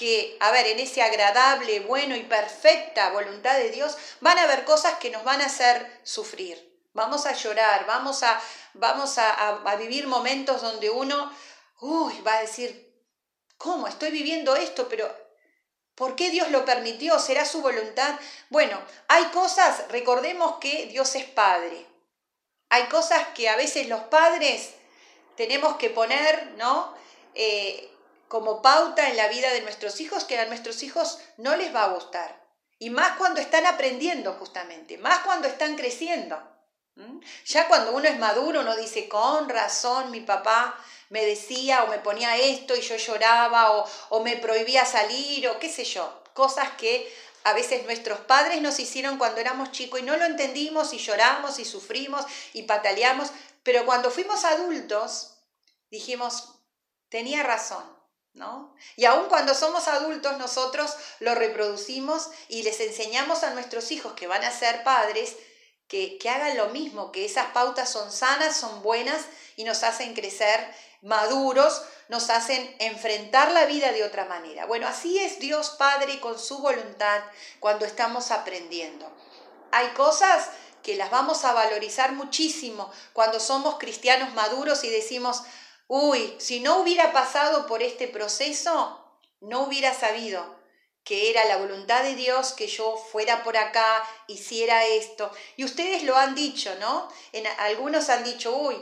[0.00, 4.64] que, a ver, en ese agradable, bueno y perfecta voluntad de Dios, van a haber
[4.64, 6.56] cosas que nos van a hacer sufrir.
[6.94, 8.40] Vamos a llorar, vamos a,
[8.72, 11.30] vamos a, vivir momentos donde uno,
[11.80, 12.96] uy, va a decir,
[13.58, 13.88] ¿cómo?
[13.88, 15.14] Estoy viviendo esto, pero
[15.94, 17.18] ¿Por qué Dios lo permitió?
[17.18, 18.18] ¿Será su voluntad?
[18.48, 21.86] Bueno, hay cosas, recordemos que Dios es Padre.
[22.70, 24.70] Hay cosas que a veces los padres
[25.36, 26.94] tenemos que poner, ¿no?
[27.34, 27.90] Eh,
[28.30, 31.82] como pauta en la vida de nuestros hijos que a nuestros hijos no les va
[31.82, 32.40] a gustar.
[32.78, 36.40] Y más cuando están aprendiendo justamente, más cuando están creciendo.
[37.44, 41.98] Ya cuando uno es maduro, uno dice, con razón mi papá me decía o me
[41.98, 46.70] ponía esto y yo lloraba o, o me prohibía salir o qué sé yo, cosas
[46.78, 47.12] que
[47.42, 51.58] a veces nuestros padres nos hicieron cuando éramos chicos y no lo entendimos y lloramos
[51.58, 53.32] y sufrimos y pataleamos,
[53.64, 55.38] pero cuando fuimos adultos
[55.90, 56.54] dijimos,
[57.08, 57.99] tenía razón,
[58.34, 58.74] ¿no?
[58.96, 64.26] Y aun cuando somos adultos nosotros lo reproducimos y les enseñamos a nuestros hijos que
[64.26, 65.36] van a ser padres
[65.88, 69.24] que, que hagan lo mismo, que esas pautas son sanas, son buenas
[69.56, 74.66] y nos hacen crecer maduros, nos hacen enfrentar la vida de otra manera.
[74.66, 77.22] Bueno, así es Dios Padre con su voluntad
[77.58, 79.10] cuando estamos aprendiendo.
[79.72, 80.48] Hay cosas
[80.82, 85.42] que las vamos a valorizar muchísimo cuando somos cristianos maduros y decimos,
[85.92, 88.96] uy, si no hubiera pasado por este proceso,
[89.40, 90.56] no hubiera sabido
[91.02, 95.32] que era la voluntad de Dios que yo fuera por acá, hiciera esto.
[95.56, 97.08] Y ustedes lo han dicho, ¿no?
[97.32, 98.80] En, algunos han dicho, uy,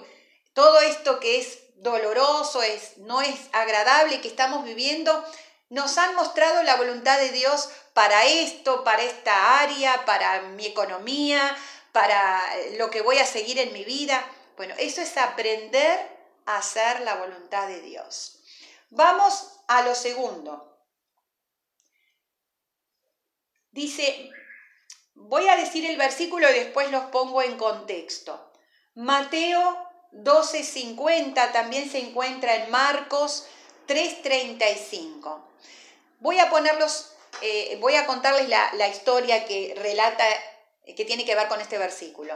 [0.52, 5.24] todo esto que es doloroso, es, no es agradable que estamos viviendo,
[5.70, 11.56] nos han mostrado la voluntad de Dios para esto, para esta área, para mi economía,
[11.92, 12.44] para
[12.76, 14.30] lo que voy a seguir en mi vida.
[14.58, 16.17] Bueno, eso es aprender
[16.56, 18.40] hacer la voluntad de Dios.
[18.90, 20.78] Vamos a lo segundo.
[23.70, 24.30] Dice,
[25.14, 28.52] voy a decir el versículo y después los pongo en contexto.
[28.94, 33.46] Mateo 12.50 también se encuentra en Marcos
[33.86, 35.44] 3.35.
[36.20, 40.24] Voy a ponerlos, eh, voy a contarles la, historia que relata,
[40.96, 42.34] que tiene que ver con este versículo.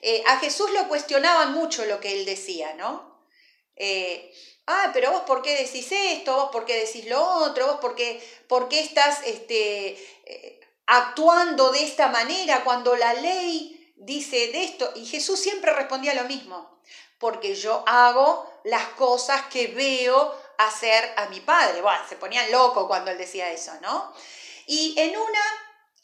[0.00, 3.09] Eh, a Jesús lo cuestionaban mucho lo que él decía, ¿no?
[3.82, 4.32] Eh,
[4.66, 7.94] ah, pero vos por qué decís esto, vos por qué decís lo otro, vos por
[7.94, 9.96] qué, por qué estás este,
[10.86, 14.92] actuando de esta manera cuando la ley dice de esto.
[14.96, 16.80] Y Jesús siempre respondía lo mismo
[17.20, 21.82] porque yo hago las cosas que veo hacer a mi padre.
[21.82, 24.12] Bueno, se ponían locos cuando él decía eso, ¿no?
[24.66, 25.42] Y en una,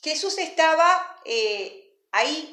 [0.03, 2.53] Jesús estaba eh, ahí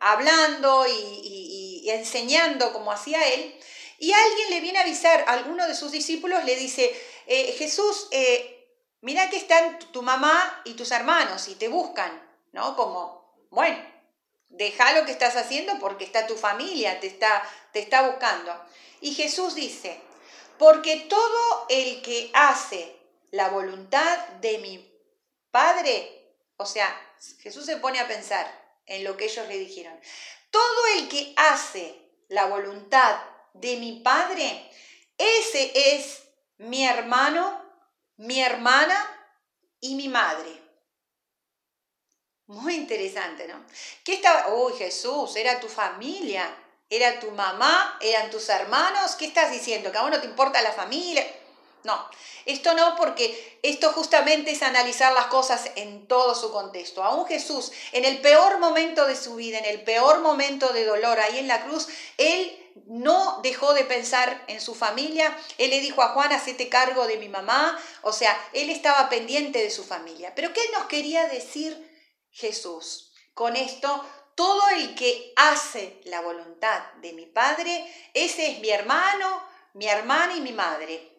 [0.00, 3.58] hablando y, enseñando como hacía él,
[4.00, 6.90] y alguien le viene a avisar, alguno de sus discípulos le dice,
[7.26, 8.66] eh, Jesús, eh,
[9.02, 12.10] mira que están tu mamá y tus hermanos y te buscan,
[12.52, 12.74] ¿no?
[12.76, 13.78] Como, bueno,
[14.48, 18.58] deja lo que estás haciendo porque está tu familia, te está, te está buscando.
[19.02, 20.00] Y Jesús dice,
[20.58, 22.96] porque todo el que hace
[23.32, 24.90] la voluntad de mi
[25.50, 26.88] Padre, o sea,
[27.40, 28.50] Jesús se pone a pensar
[28.86, 30.00] en lo que ellos le dijeron,
[30.50, 33.20] todo el que hace la voluntad
[33.54, 34.70] de mi Padre,
[35.16, 36.22] ese es
[36.58, 37.60] mi hermano,
[38.16, 38.96] mi hermana
[39.80, 40.60] y mi madre.
[42.46, 43.64] Muy interesante, ¿no?
[44.02, 44.48] ¿Qué estaba?
[44.54, 46.52] Uy, Jesús, era tu familia,
[46.88, 49.14] era tu mamá, eran tus hermanos.
[49.14, 49.92] ¿Qué estás diciendo?
[49.92, 51.24] ¿Que a vos no te importa la familia?
[51.84, 52.08] No,
[52.44, 57.02] esto no porque esto justamente es analizar las cosas en todo su contexto.
[57.02, 61.20] Aún Jesús, en el peor momento de su vida, en el peor momento de dolor
[61.20, 65.36] ahí en la cruz, él no dejó de pensar en su familia.
[65.58, 67.80] Él le dijo a Juan, hacete cargo de mi mamá.
[68.02, 70.34] O sea, él estaba pendiente de su familia.
[70.34, 71.90] Pero ¿qué nos quería decir
[72.30, 73.12] Jesús.
[73.34, 79.42] Con esto, todo el que hace la voluntad de mi Padre, ese es mi hermano,
[79.74, 81.12] mi hermana y mi madre.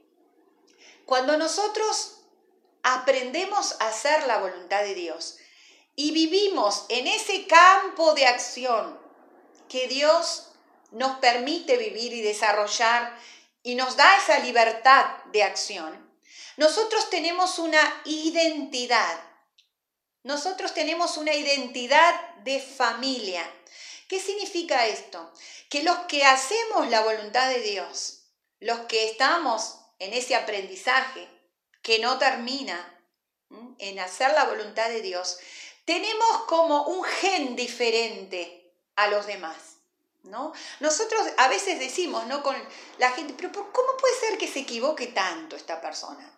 [1.05, 2.23] Cuando nosotros
[2.83, 5.37] aprendemos a hacer la voluntad de Dios
[5.95, 8.99] y vivimos en ese campo de acción
[9.67, 10.50] que Dios
[10.91, 13.17] nos permite vivir y desarrollar
[13.63, 16.11] y nos da esa libertad de acción,
[16.57, 19.19] nosotros tenemos una identidad.
[20.23, 23.49] Nosotros tenemos una identidad de familia.
[24.07, 25.31] ¿Qué significa esto?
[25.69, 28.23] Que los que hacemos la voluntad de Dios,
[28.59, 31.27] los que estamos en ese aprendizaje
[31.81, 32.99] que no termina
[33.79, 35.39] en hacer la voluntad de Dios,
[35.85, 39.70] tenemos como un gen diferente a los demás.
[40.23, 40.53] ¿No?
[40.79, 42.43] Nosotros a veces decimos, ¿no?
[42.43, 42.55] Con
[42.99, 46.31] la gente, pero ¿cómo puede ser que se equivoque tanto esta persona?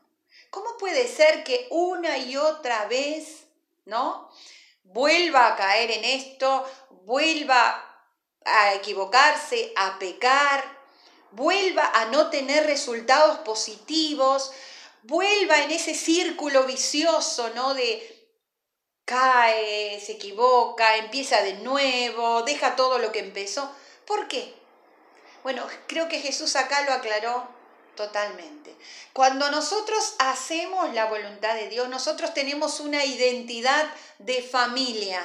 [0.49, 3.43] ¿Cómo puede ser que una y otra vez,
[3.85, 4.29] ¿no?
[4.83, 6.65] Vuelva a caer en esto,
[7.05, 7.93] vuelva
[8.45, 10.63] a equivocarse, a pecar,
[11.31, 14.51] vuelva a no tener resultados positivos,
[15.03, 17.73] vuelva en ese círculo vicioso, ¿no?
[17.73, 18.22] De
[19.05, 23.73] cae, se equivoca, empieza de nuevo, deja todo lo que empezó.
[24.05, 24.53] ¿Por qué?
[25.43, 27.47] Bueno, creo que Jesús acá lo aclaró
[27.95, 28.75] Totalmente.
[29.13, 33.87] Cuando nosotros hacemos la voluntad de Dios, nosotros tenemos una identidad
[34.17, 35.21] de familia,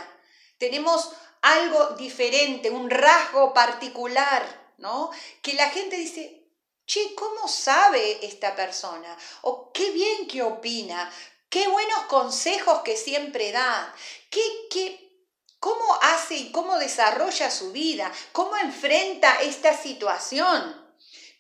[0.59, 4.45] tenemos algo diferente, un rasgo particular,
[4.77, 5.11] ¿no?
[5.41, 6.45] Que la gente dice,
[6.85, 9.17] che, ¿cómo sabe esta persona?
[9.43, 11.11] O qué bien que opina,
[11.49, 13.95] qué buenos consejos que siempre da,
[14.31, 15.27] qué, qué,
[15.61, 20.89] cómo hace y cómo desarrolla su vida, cómo enfrenta esta situación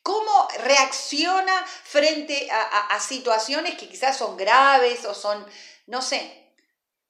[0.09, 5.47] cómo reacciona frente a, situaciones que quizás son graves o son,
[5.87, 6.55] no sé,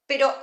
[0.06, 0.37] pero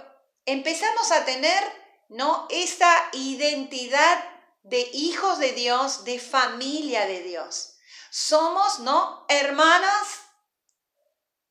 [0.46, 1.62] empezamos a tener,
[2.08, 2.48] ¿no?
[2.50, 4.24] Esa identidad
[4.63, 7.76] de hijos de Dios, de familia de Dios.
[8.10, 9.26] Somos, ¿no?
[9.28, 10.22] Hermanas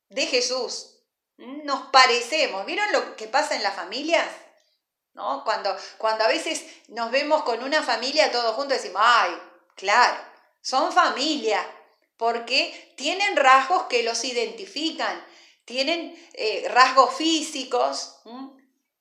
[0.09, 0.94] de Jesús.
[1.37, 2.64] Nos parecemos.
[2.66, 4.27] ¿Vieron lo que pasa en las familias?
[5.14, 5.44] ¿No?
[5.44, 9.33] Cuando, cuando a veces nos vemos con una familia todos juntos decimos, ay,
[9.77, 10.16] claro,
[10.61, 11.64] son familia,
[12.16, 15.25] porque tienen rasgos que los identifican,
[15.64, 18.16] tienen eh, rasgos físicos,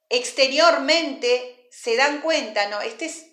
[0.09, 2.81] exteriormente se dan cuenta, ¿no?
[2.81, 3.25] Este es,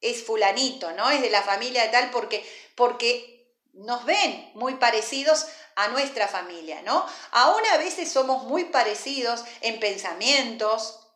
[0.00, 1.10] es fulanito, ¿no?
[1.10, 3.39] Es de la familia de tal porque, porque
[3.74, 7.06] nos ven muy parecidos a nuestra familia, ¿no?
[7.32, 11.06] Aún a veces somos muy parecidos en pensamientos,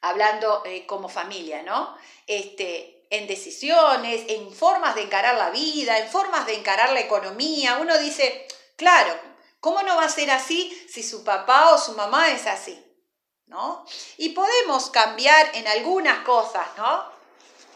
[0.00, 1.96] hablando eh, como familia, ¿no?
[2.26, 7.78] Este, en decisiones, en formas de encarar la vida, en formas de encarar la economía.
[7.78, 8.46] Uno dice,
[8.76, 9.14] claro,
[9.60, 12.82] ¿cómo no va a ser así si su papá o su mamá es así?
[13.46, 13.84] ¿No?
[14.16, 17.04] Y podemos cambiar en algunas cosas, ¿no?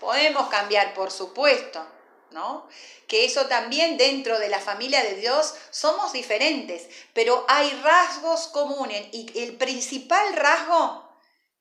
[0.00, 1.86] Podemos cambiar, por supuesto,
[2.30, 2.68] ¿no?
[3.06, 9.06] Que eso también dentro de la familia de Dios somos diferentes, pero hay rasgos comunes
[9.12, 11.08] y el principal rasgo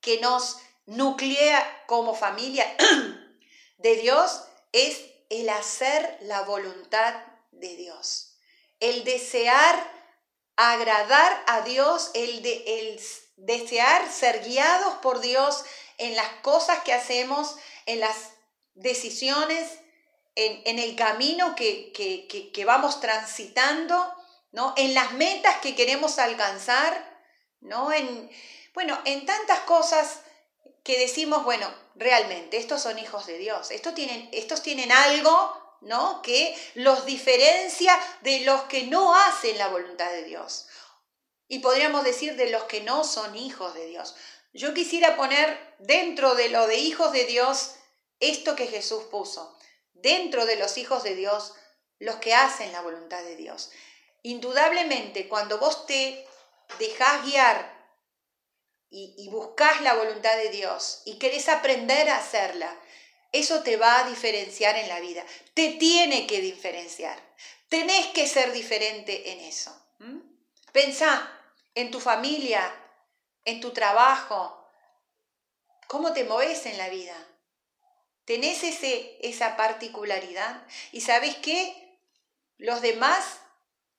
[0.01, 2.65] que nos nuclea como familia
[3.77, 7.15] de Dios es el hacer la voluntad
[7.51, 8.35] de Dios,
[8.79, 9.95] el desear
[10.55, 13.01] agradar a Dios, el, de, el
[13.37, 15.63] desear ser guiados por Dios
[15.97, 18.31] en las cosas que hacemos, en las
[18.73, 19.79] decisiones,
[20.35, 24.13] en, el camino que, que, vamos transitando,
[24.51, 24.73] ¿no?
[24.77, 27.23] en las metas que queremos alcanzar,
[27.61, 27.91] ¿no?
[27.91, 28.29] en,
[28.73, 30.19] bueno, en tantas cosas
[30.83, 36.21] que decimos, bueno, realmente, estos son hijos de Dios, estos tienen, estos tienen algo, ¿no?
[36.21, 40.67] Que los diferencia de los que no hacen la voluntad de Dios.
[41.47, 44.15] Y podríamos decir de los que no son hijos de Dios.
[44.53, 47.75] Yo quisiera poner dentro de lo de hijos de Dios
[48.19, 49.57] esto que Jesús puso.
[49.95, 51.53] Dentro de los hijos de Dios,
[51.99, 53.71] los que hacen la voluntad de Dios.
[54.23, 56.25] Indudablemente, cuando vos te
[56.79, 57.75] dejás guiar
[58.89, 62.73] y, buscas la voluntad de Dios y querés aprender a hacerla,
[63.31, 65.25] eso te va a diferenciar en la vida.
[65.53, 67.19] Te tiene que diferenciar.
[67.67, 69.75] Tenés que ser diferente en eso.
[70.71, 71.29] Pensá
[71.73, 72.73] en tu familia,
[73.43, 74.69] en tu trabajo,
[75.87, 77.15] cómo te moves en la vida.
[78.25, 80.61] ¿Tenés ese, esa particularidad?
[80.91, 81.99] ¿Y sabes qué?
[82.57, 83.39] Los demás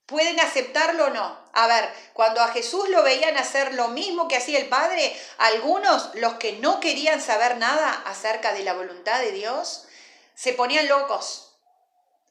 [0.07, 1.37] ¿Pueden aceptarlo o no?
[1.53, 6.15] A ver, cuando a Jesús lo veían hacer lo mismo que hacía el Padre, algunos,
[6.15, 9.89] los que no querían saber nada acerca de la voluntad de Dios,
[10.37, 11.57] se ponían locos,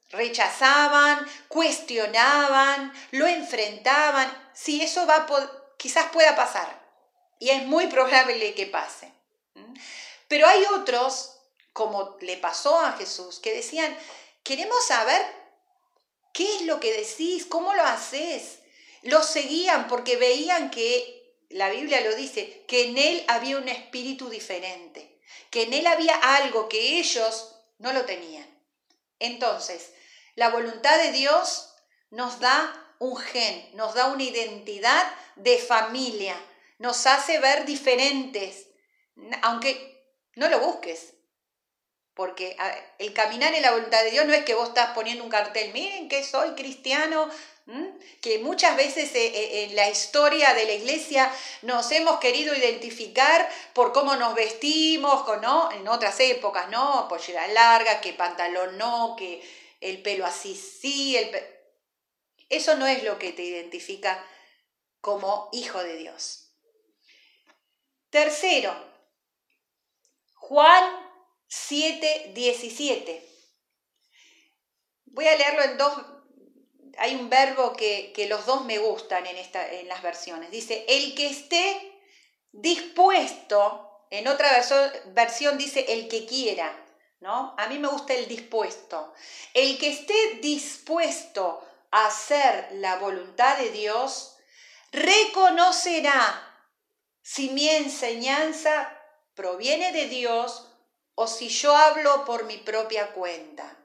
[0.10, 4.32] rechazaban, cuestionaban, lo enfrentaban.
[4.54, 5.28] Si eso va,
[5.76, 6.82] quizás pueda pasar,
[7.40, 9.12] y es muy probable que pase.
[10.30, 11.35] Pero hay otros,
[11.76, 13.96] como le pasó a Jesús, que decían,
[14.44, 15.22] queremos saber
[16.36, 17.46] ¿Qué es lo que decís?
[17.46, 18.60] ¿Cómo lo haces?
[19.04, 24.30] Los seguían porque veían que, la Biblia lo dice, que en él había un espíritu
[24.30, 25.14] diferente.
[25.50, 28.46] que en Él había algo que ellos no lo tenían.
[29.20, 29.94] Entonces,
[30.36, 31.74] la voluntad de Dios
[32.10, 36.36] nos da un gen, nos da una identidad de familia,
[36.80, 38.68] nos hace ver diferentes,
[39.42, 40.06] aunque
[40.36, 41.15] no lo busques.
[42.16, 42.56] Porque
[42.98, 45.74] el caminar en la voluntad de Dios no es que vos estás poniendo un cartel,
[45.74, 47.30] miren que soy cristiano,
[48.22, 51.32] que muchas veces eh, eh, en la historia de la iglesia
[51.64, 55.72] nos hemos querido identificar por cómo nos vestimos, ¿no?
[55.72, 57.08] En otras épocas, ¿no?
[57.10, 59.42] Pollera larga, que pantalón no, que
[59.82, 61.30] el pelo así sí, el
[62.50, 64.24] eso no es lo que te identifica
[65.02, 66.52] como hijo de Dios.
[68.10, 68.74] Tercero,
[70.36, 71.05] Juan
[71.48, 73.30] 7, 17.
[75.06, 75.94] Voy a leerlo en dos,
[76.98, 80.52] hay un verbo que, los dos me gustan en, esta, en las versiones.
[80.52, 82.00] Dice, el que esté
[82.52, 86.76] dispuesto, en otra versión, versión dice el que quiera,
[87.20, 87.56] ¿no?
[87.58, 89.14] A mí me gusta el dispuesto.
[89.54, 94.38] El que esté dispuesto hacer la voluntad de Dios,
[94.92, 96.42] reconocerá
[97.22, 98.98] si mi enseñanza
[99.34, 100.72] proviene de Dios
[101.16, 103.78] o si yo hablo por mi propia cuenta.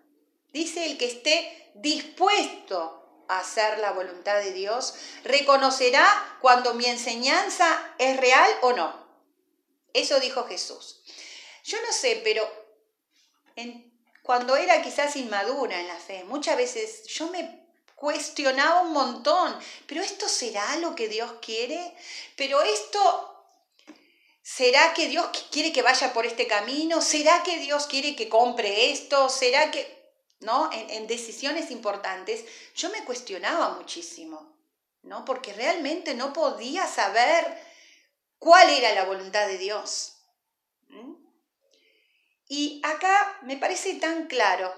[0.52, 7.94] Dice el que esté dispuesto a hacer la voluntad de Dios, reconocerá cuando mi enseñanza
[7.98, 9.08] es real o no.
[9.92, 11.02] Eso dijo Jesús.
[11.64, 12.48] Yo no sé, pero
[14.22, 17.60] cuando era quizás inmadura en la fe, muchas veces yo me
[17.94, 19.56] cuestionaba un montón,
[19.86, 21.94] pero esto será lo que Dios quiere,
[22.36, 23.39] pero esto
[24.56, 27.00] ¿Será que Dios quiere que vaya por este camino?
[27.00, 29.28] ¿Será que Dios quiere que compre esto?
[29.28, 29.86] ¿Será que,
[30.40, 30.68] no?
[30.72, 32.44] En, decisiones importantes,
[32.74, 34.58] yo me cuestionaba muchísimo,
[35.02, 35.24] ¿no?
[35.24, 37.46] Porque realmente no podía saber
[38.40, 40.16] cuál era la voluntad de Dios.
[42.48, 44.74] Y acá me parece tan claro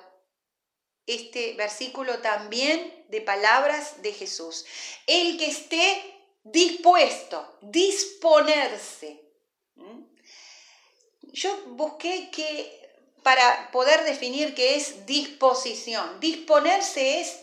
[1.07, 4.67] este versículo también de palabras de Jesús.
[5.07, 6.15] El que esté
[6.45, 9.22] dispuesto, disponerse.
[11.33, 12.83] Yo busqué que
[13.23, 16.21] para poder definir qué es disposición.
[16.21, 17.41] Disponerse es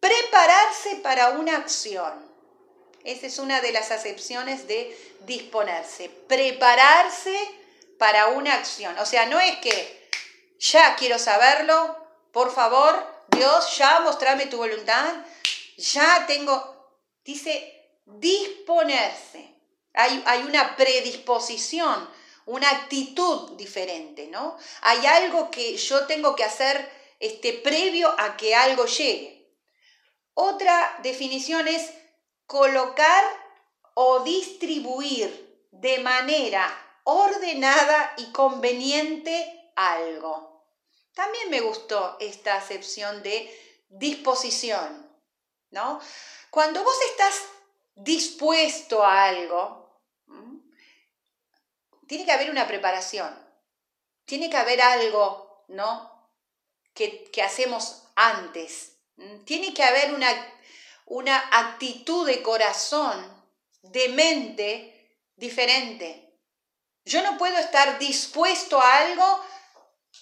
[0.00, 2.30] prepararse para una acción.
[3.04, 4.96] Esa es una de las acepciones de
[5.26, 6.08] disponerse.
[6.28, 7.36] Prepararse
[7.98, 8.98] para una acción.
[8.98, 10.08] O sea, no es que
[10.58, 11.96] ya quiero saberlo,
[12.32, 15.24] por favor, Dios, ya mostrame tu voluntad,
[15.76, 19.54] ya tengo, dice, disponerse.
[19.94, 22.08] Hay, hay una predisposición,
[22.46, 24.56] una actitud diferente, ¿no?
[24.82, 29.54] Hay algo que yo tengo que hacer este, previo a que algo llegue.
[30.34, 31.90] Otra definición es
[32.46, 33.24] colocar
[33.94, 36.66] o distribuir de manera
[37.04, 40.64] ordenada y conveniente algo.
[41.14, 43.50] También me gustó esta acepción de
[43.88, 45.10] disposición,
[45.70, 46.00] ¿no?
[46.50, 47.34] Cuando vos estás
[47.94, 49.79] dispuesto a algo,
[52.10, 53.32] tiene que haber una preparación,
[54.24, 56.28] tiene que haber algo, ¿no?
[56.92, 58.96] Que, hacemos antes,
[59.44, 60.28] tiene que haber una,
[61.06, 63.16] una actitud de corazón,
[63.82, 66.36] de mente diferente.
[67.04, 69.44] Yo no puedo estar dispuesto a algo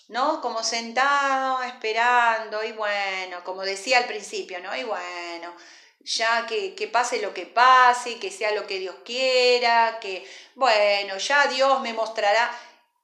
[0.08, 0.42] ¿no?
[0.42, 4.76] Como sentado, esperando, y bueno, como decía al principio, ¿no?
[4.76, 5.54] Y bueno,
[6.00, 11.18] ya que, que, pase lo que pase, que sea lo que Dios quiera, que, bueno,
[11.18, 12.50] ya Dios me mostrará.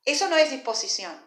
[0.04, 1.24] Eso no es disposición.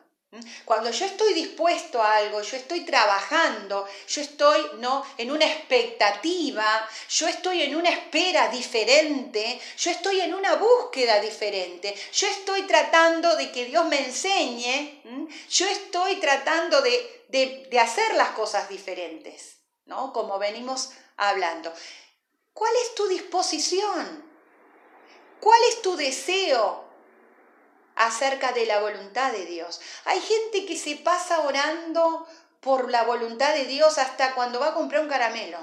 [0.65, 5.05] Cuando yo estoy dispuesto a algo, yo estoy trabajando, yo estoy ¿no?
[5.17, 11.95] en una expectativa, yo estoy en una espera diferente, yo estoy en una búsqueda diferente,
[12.11, 15.01] yo estoy tratando de que Dios me enseñe,
[15.49, 20.11] yo estoy tratando de, de, de hacer las cosas diferentes, ¿no?
[20.11, 21.73] como venimos hablando.
[22.53, 24.25] ¿Cuál es tu disposición?
[25.39, 26.87] ¿Cuál es tu deseo
[27.97, 29.81] acerca de la voluntad de Dios.
[30.05, 32.27] Hay gente que se pasa orando
[32.61, 35.57] por la voluntad de Dios hasta cuando va a comprar un caramelo.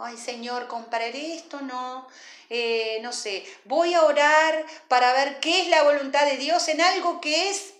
[0.00, 2.06] Ay Señor, compraré esto, no,
[2.50, 6.80] eh, no sé, voy a orar para ver qué es la voluntad de Dios en
[6.80, 7.74] algo que es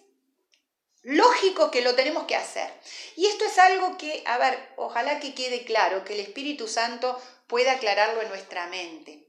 [1.09, 2.71] lógico que lo tenemos que hacer.
[3.17, 7.19] Y esto es algo que, a ver, ojalá que quede claro, que el Espíritu Santo
[7.47, 9.27] pueda aclararlo en nuestra mente.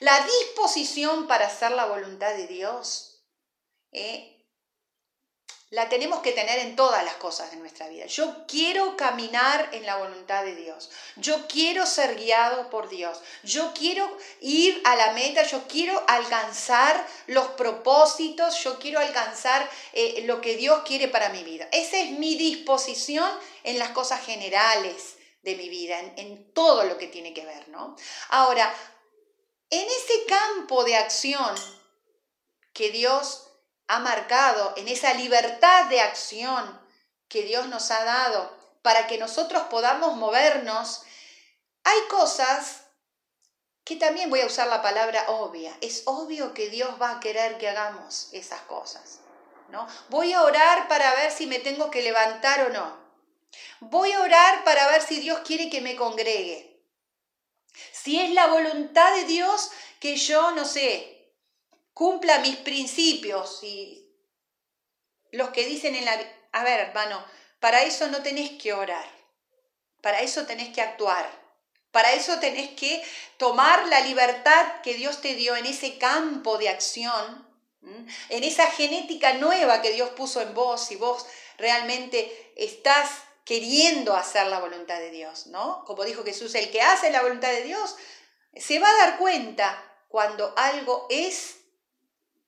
[0.00, 3.10] La disposición para hacer la voluntad de Dios
[3.92, 4.39] ¿eh?
[5.70, 8.06] La tenemos que tener en todas las cosas de nuestra vida.
[8.06, 10.90] Yo quiero caminar en la voluntad de Dios.
[11.14, 13.20] Yo quiero ser guiado por Dios.
[13.44, 15.44] Yo quiero ir a la meta.
[15.44, 18.60] Yo quiero alcanzar los propósitos.
[18.64, 21.68] Yo quiero alcanzar eh, lo que Dios quiere para mi vida.
[21.70, 23.30] Esa es mi disposición
[23.62, 27.68] en las cosas generales de mi vida, en, en todo lo que tiene que ver,
[27.68, 27.94] ¿no?
[28.30, 28.74] Ahora,
[29.70, 31.54] en ese campo de acción
[32.72, 33.49] que Dios
[33.90, 36.80] ha marcado, en esa libertad de acción
[37.28, 41.02] que Dios nos ha dado para que nosotros podamos movernos,
[41.82, 42.82] hay cosas
[43.82, 45.76] que también voy a usar la palabra obvia.
[45.80, 49.18] Es obvio que Dios va a querer que hagamos esas cosas.
[49.70, 49.88] ¿no?
[50.08, 52.96] Voy a orar para ver si me tengo que levantar o no.
[53.80, 56.80] Voy a orar para ver si Dios quiere que me congregue.
[57.90, 61.09] Si es la voluntad de Dios que yo, no sé,
[62.00, 64.10] cumpla mis principios y
[65.32, 66.18] los que dicen en la...
[66.52, 67.22] A ver, hermano,
[67.60, 69.04] para eso no tenés que orar,
[70.00, 71.30] para eso tenés que actuar,
[71.90, 73.04] para eso tenés que
[73.36, 77.46] tomar la libertad que Dios te dio en ese campo de acción,
[78.30, 81.26] en esa genética nueva que Dios puso en vos y vos
[81.58, 83.10] realmente estás
[83.44, 85.84] queriendo hacer la voluntad de Dios, ¿no?
[85.84, 87.94] Como dijo Jesús, el que hace la voluntad de Dios
[88.56, 91.59] se va a dar cuenta cuando algo es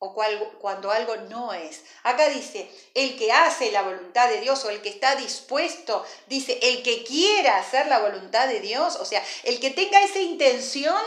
[0.04, 0.12] o
[0.58, 1.82] cuando algo no es.
[2.02, 6.58] Acá dice, el que hace la voluntad de Dios o el que está dispuesto, dice,
[6.60, 11.00] el que quiera hacer la voluntad de Dios, o sea, el que tenga esa intención,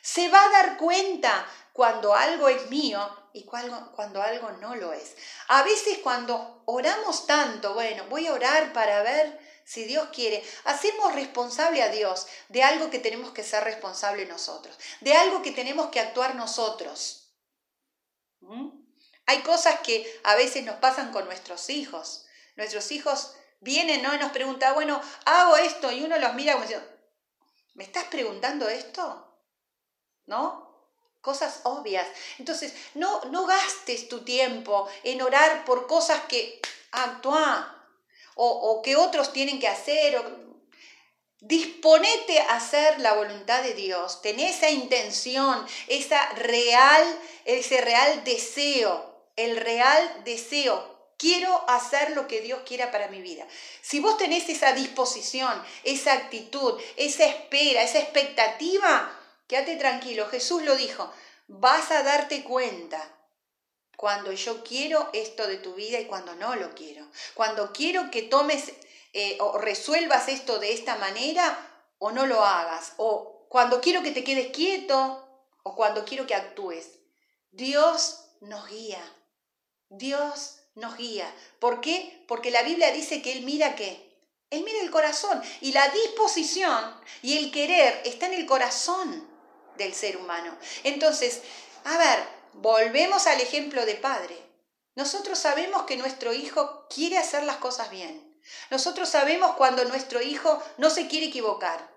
[0.00, 3.00] se va a dar cuenta cuando algo es mío
[3.32, 5.16] y cuando algo no lo es.
[5.48, 11.12] A veces cuando oramos tanto, bueno, voy a orar para ver si Dios quiere, hacemos
[11.16, 15.88] responsable a Dios de algo que tenemos que ser responsable nosotros, de algo que tenemos
[15.88, 17.25] que actuar nosotros.
[18.46, 18.70] ¿Mm?
[19.26, 22.26] Hay cosas que a veces nos pasan con nuestros hijos.
[22.56, 24.14] Nuestros hijos vienen ¿no?
[24.14, 26.88] y nos preguntan, bueno, hago esto y uno los mira como diciendo,
[27.74, 29.36] ¿me estás preguntando esto?
[30.26, 30.64] ¿No?
[31.20, 32.06] Cosas obvias.
[32.38, 36.60] Entonces, no, no gastes tu tiempo en orar por cosas que
[36.92, 37.66] actúan
[38.36, 40.16] o, o que otros tienen que hacer.
[40.16, 40.45] O,
[41.40, 49.14] Disponete a hacer la voluntad de Dios, ten esa intención, esa real, ese real deseo,
[49.36, 50.96] el real deseo.
[51.18, 53.46] Quiero hacer lo que Dios quiera para mi vida.
[53.80, 60.28] Si vos tenés esa disposición, esa actitud, esa espera, esa expectativa, quédate tranquilo.
[60.28, 61.10] Jesús lo dijo,
[61.48, 63.12] vas a darte cuenta
[63.96, 67.06] cuando yo quiero esto de tu vida y cuando no lo quiero.
[67.34, 68.72] Cuando quiero que tomes
[69.18, 71.58] eh, o resuelvas esto de esta manera
[71.96, 75.26] o no lo hagas, o cuando quiero que te quedes quieto
[75.62, 76.98] o cuando quiero que actúes.
[77.50, 79.02] Dios nos guía,
[79.88, 81.34] Dios nos guía.
[81.60, 82.26] ¿Por qué?
[82.28, 84.06] Porque la Biblia dice que Él mira qué?
[84.50, 89.26] Él mira el corazón y la disposición y el querer está en el corazón
[89.78, 90.54] del ser humano.
[90.84, 91.40] Entonces,
[91.84, 94.36] a ver, volvemos al ejemplo de padre.
[94.94, 98.25] Nosotros sabemos que nuestro hijo quiere hacer las cosas bien.
[98.70, 101.96] Nosotros sabemos cuando nuestro hijo no se quiere equivocar.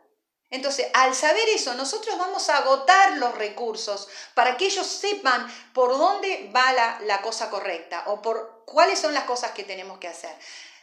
[0.52, 5.92] Entonces, al saber eso, nosotros vamos a agotar los recursos para que ellos sepan por
[5.92, 10.36] dónde va la, cosa correcta o por cuáles son las cosas que tenemos que hacer.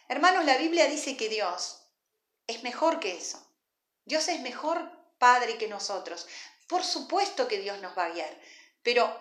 [0.09, 1.83] Hermanos, la Biblia dice que Dios
[2.47, 3.45] es mejor que eso.
[4.05, 6.29] Dios es mejor Padre que nosotros.
[6.69, 8.39] Por supuesto que Dios nos va a guiar,
[8.83, 9.19] pero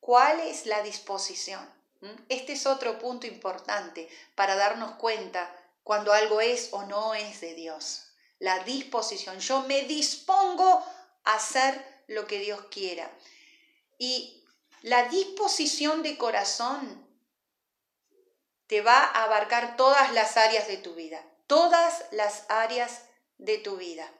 [0.00, 1.81] ¿cuál es la disposición?
[2.28, 7.54] Este es otro punto importante para darnos cuenta cuando algo es o no es de
[7.54, 8.08] Dios.
[8.38, 9.38] La disposición.
[9.38, 10.84] Yo me dispongo
[11.24, 13.10] a hacer lo que Dios quiera.
[13.98, 14.44] Y
[14.82, 17.06] la disposición de corazón
[18.66, 21.24] te va a abarcar todas las áreas de tu vida.
[21.46, 23.02] Todas las áreas
[23.38, 24.10] de tu vida.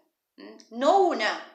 [0.70, 1.52] No una,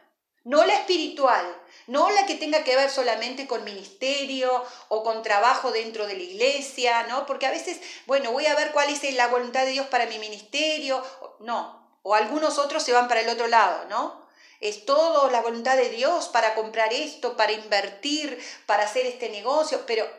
[0.48, 1.46] no la espiritual,
[1.88, 6.24] no la que tenga que ver solamente con ministerio o con trabajo dentro de la
[6.24, 7.26] iglesia, ¿no?
[7.26, 10.20] Porque a veces, bueno, voy a ver cuál es la voluntad de Dios para mi
[10.20, 11.04] ministerio,
[11.40, 14.26] no, o algunos otros se van para el otro lado, ¿no?
[14.62, 19.84] Es todo la voluntad de Dios para comprar esto, para invertir, para hacer este negocio,
[19.86, 20.10] pero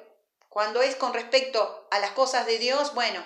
[0.51, 3.25] cuando es con respecto a las cosas de Dios, bueno,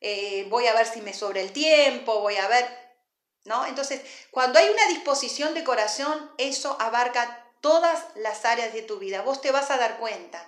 [0.00, 2.85] eh, voy a ver si me sobra el tiempo, voy a ver,
[3.46, 3.64] ¿no?
[3.66, 9.22] Entonces, cuando hay una disposición de corazón, eso abarca todas las áreas de tu vida.
[9.22, 10.46] Vos te vas a dar cuenta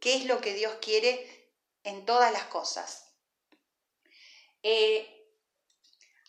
[0.00, 1.50] qué es lo que Dios quiere
[1.84, 3.12] en todas las cosas.
[4.62, 5.28] Eh,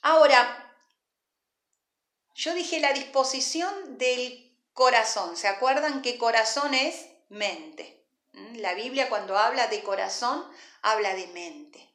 [0.01, 0.75] ahora,
[2.35, 5.35] yo dije la disposición del corazón.
[5.35, 8.05] ¿Se acuerdan que corazón es mente?
[8.33, 8.55] ¿Mm?
[8.57, 10.49] La Biblia cuando habla de corazón,
[10.81, 11.89] habla de mente.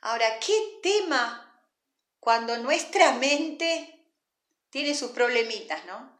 [0.00, 1.43] Ahora, ¿qué tema
[2.24, 4.02] cuando nuestra mente
[4.70, 6.14] tiene sus problemitas, no?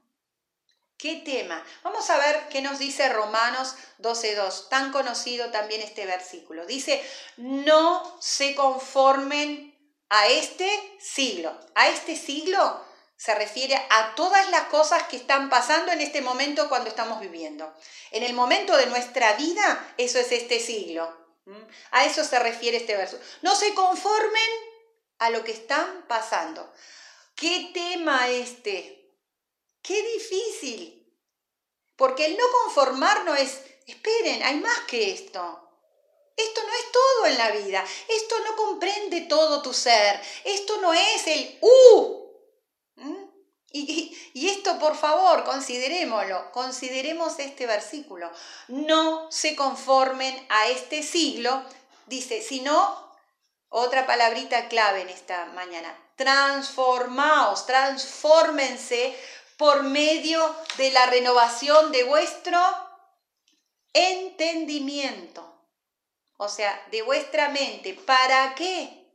[0.99, 1.65] ¿Qué tema?
[1.83, 6.65] Vamos a ver qué nos dice Romanos 12.2, tan conocido también este versículo.
[6.67, 7.03] Dice,
[7.39, 9.77] no se conformen
[10.11, 10.69] a este
[11.01, 11.59] siglo.
[11.75, 12.85] A este siglo
[13.17, 17.75] se refiere a todas las cosas que están pasando en este momento cuando estamos viviendo.
[18.11, 21.13] En el momento de nuestra vida, eso es este siglo.
[21.91, 23.19] A eso se refiere este verso.
[23.43, 24.74] No se conformen
[25.25, 26.71] a lo que están pasando.
[27.35, 29.11] ¿Qué tema este?
[29.81, 31.01] Qué difícil.
[31.97, 35.61] Porque el no conformarnos es, esperen, hay más que esto.
[36.37, 37.85] Esto no es todo en la vida.
[38.09, 40.21] Esto no comprende todo tu ser.
[40.45, 42.31] Esto no es el U.
[42.97, 43.25] ¿Mm?
[43.73, 46.53] Y, y, esto, por favor, considerémoslo.
[46.53, 48.31] Consideremos este versículo.
[48.69, 51.65] No se conformen a este siglo,
[52.07, 53.04] dice, sino
[53.77, 55.93] otra palabrita clave en esta mañana.
[56.15, 59.19] Transformaos, transfórmense
[59.57, 62.61] por medio de la renovación de vuestro
[63.93, 65.61] entendimiento,
[66.37, 67.95] o sea, de vuestra mente.
[67.95, 69.13] ¿Para qué?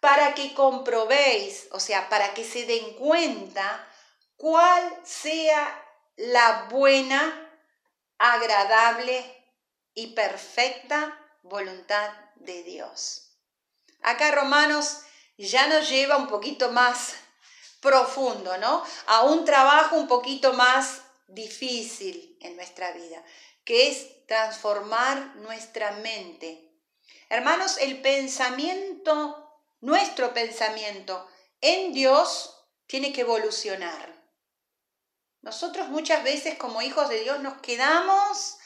[0.00, 3.88] Para que comprobéis, o sea, para que se den cuenta
[4.36, 7.48] cuál sea la buena,
[8.18, 9.24] agradable
[9.94, 13.27] y perfecta voluntad de Dios.
[14.02, 15.00] Acá Romanos
[15.36, 17.14] ya nos lleva un poquito más
[17.80, 18.84] profundo, ¿no?
[19.06, 23.22] A un trabajo un poquito más difícil en nuestra vida,
[23.64, 26.72] que es transformar nuestra mente.
[27.28, 31.28] Hermanos, el pensamiento, nuestro pensamiento
[31.60, 32.54] en Dios
[32.86, 34.16] tiene que evolucionar.
[35.42, 38.56] Nosotros muchas veces como hijos de Dios nos quedamos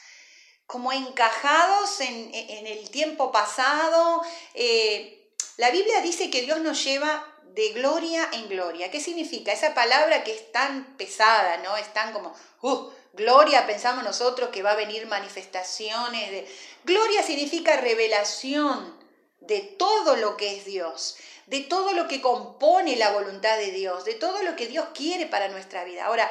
[0.65, 4.23] como encajados en, el tiempo pasado.
[4.53, 5.22] Eh,
[5.57, 8.89] la Biblia dice que Dios nos lleva de gloria en gloria.
[8.89, 9.51] ¿Qué significa?
[9.51, 11.77] Esa palabra que es tan pesada, ¿no?
[11.77, 16.47] Es tan como, uh, gloria, pensamos nosotros que va a venir manifestaciones de...
[16.83, 18.99] Gloria significa revelación
[19.39, 24.05] de todo lo que es Dios, de todo lo que compone la voluntad de Dios,
[24.05, 26.05] de todo lo que Dios quiere para nuestra vida.
[26.05, 26.29] Ahora,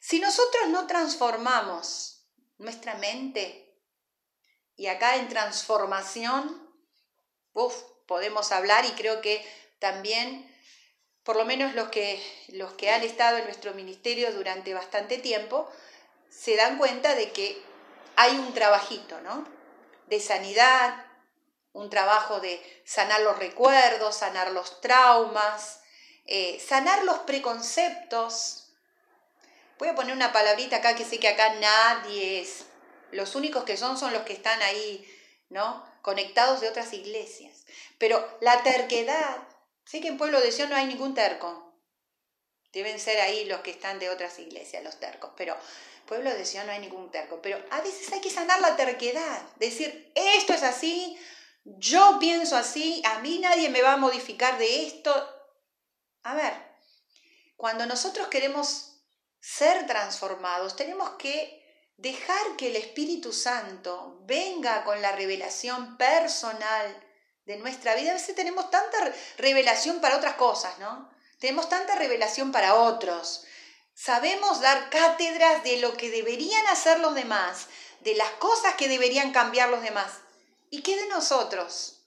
[0.00, 2.24] si nosotros no transformamos
[2.56, 3.58] nuestra mente,
[4.76, 6.74] y acá en transformación,
[7.52, 7.74] uf,
[8.12, 9.42] podemos hablar y creo que
[9.78, 10.46] también
[11.24, 15.66] por lo menos los que, los que han estado en nuestro ministerio durante bastante tiempo,
[16.28, 17.58] se dan cuenta de que
[18.16, 19.46] hay un trabajito, ¿no?
[20.08, 21.06] De sanidad,
[21.72, 25.80] un trabajo de sanar los recuerdos, sanar los traumas,
[26.26, 28.74] eh, sanar los preconceptos.
[29.78, 32.66] Voy a poner una palabrita acá que sé que acá nadie es.
[33.10, 35.02] Los únicos que son son los que están ahí,
[35.48, 35.90] ¿no?
[36.02, 37.64] Conectados de otras iglesias.
[37.98, 39.48] Pero la terquedad,
[39.84, 41.74] Sé que en Pueblo de Sion no hay ningún terco.
[42.72, 45.32] Deben ser ahí los que están de otras iglesias, los tercos.
[45.36, 45.56] Pero
[46.06, 47.42] Pueblo de Sion no hay ningún terco.
[47.42, 49.42] Pero a veces hay que sanar la terquedad.
[49.56, 51.18] Decir, esto es así,
[51.64, 55.12] yo pienso así, a mí nadie me va a modificar de esto.
[56.22, 56.54] A ver,
[57.56, 59.02] cuando nosotros queremos
[59.40, 61.61] ser transformados, tenemos que
[61.96, 67.02] dejar que el Espíritu Santo venga con la revelación personal
[67.44, 68.10] de nuestra vida.
[68.10, 68.98] A veces tenemos tanta
[69.38, 71.10] revelación para otras cosas, ¿no?
[71.38, 73.44] Tenemos tanta revelación para otros.
[73.94, 77.66] Sabemos dar cátedras de lo que deberían hacer los demás,
[78.00, 80.12] de las cosas que deberían cambiar los demás.
[80.70, 82.06] ¿Y qué de nosotros?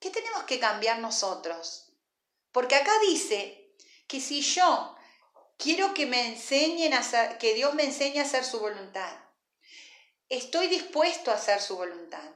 [0.00, 1.92] ¿Qué tenemos que cambiar nosotros?
[2.52, 3.76] Porque acá dice
[4.08, 4.96] que si yo
[5.60, 9.12] quiero que me enseñen a que Dios me enseñe a hacer su voluntad,
[10.28, 12.28] estoy dispuesto a hacer su voluntad.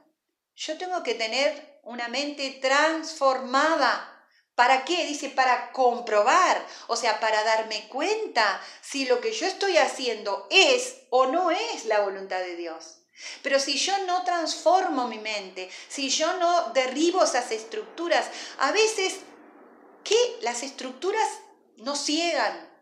[0.55, 4.11] Yo tengo que tener una mente transformada.
[4.55, 5.05] ¿Para qué?
[5.05, 10.95] Dice, para comprobar, o sea, para darme cuenta si lo que yo estoy haciendo es
[11.09, 13.01] o no es la voluntad de Dios.
[13.41, 18.27] Pero si yo no transformo mi mente, si yo no derribo esas estructuras,
[18.59, 19.19] a veces,
[20.03, 20.37] ¿qué?
[20.41, 21.27] Las estructuras
[21.77, 22.74] nos ciegan.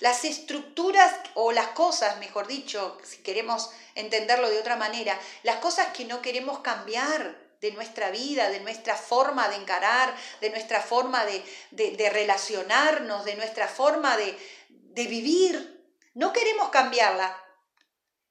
[0.00, 5.88] Las estructuras o las cosas, mejor dicho, si queremos entenderlo de otra manera, las cosas
[5.88, 11.24] que no queremos cambiar, de nuestra vida, de nuestra forma de encarar, de nuestra forma
[11.24, 14.36] de, relacionarnos, de nuestra forma de,
[14.68, 15.82] de vivir.
[16.12, 17.42] No queremos cambiarla.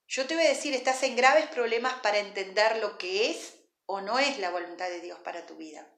[0.05, 3.55] Yo te voy a decir, estás en graves problemas para entender lo que es
[3.87, 5.91] o no es la voluntad de Dios para tu vida.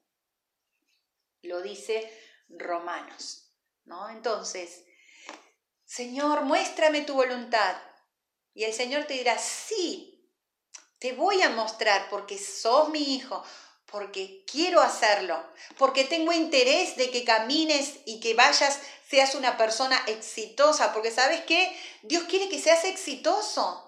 [1.42, 2.10] Lo dice
[2.48, 3.52] Romanos,
[3.84, 4.08] ¿no?
[4.08, 4.85] Entonces,
[5.86, 7.76] Señor, muéstrame tu voluntad.
[8.52, 10.12] Y el Señor te dirá, sí,
[10.98, 13.44] Te voy a mostrar porque sos mi hijo,
[13.84, 15.38] porque quiero hacerlo,
[15.76, 21.42] porque tengo interés de que camines y que vayas, seas una persona exitosa, porque sabes
[21.42, 23.82] qué, Dios quiere que seas exitoso.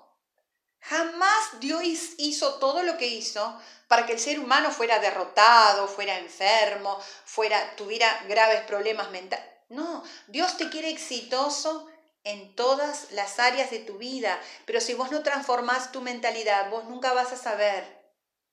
[0.81, 1.83] Jamás Dios
[2.19, 7.75] hizo todo lo que hizo para que el ser humano fuera derrotado, fuera enfermo, fuera,
[7.75, 9.58] tuviera graves problemas mentales.
[9.69, 11.87] No, Dios te quiere exitoso
[12.25, 16.85] en todas las áreas de tu vida, pero si vos no transformás tu mentalidad, vos
[16.85, 17.99] nunca vas a saber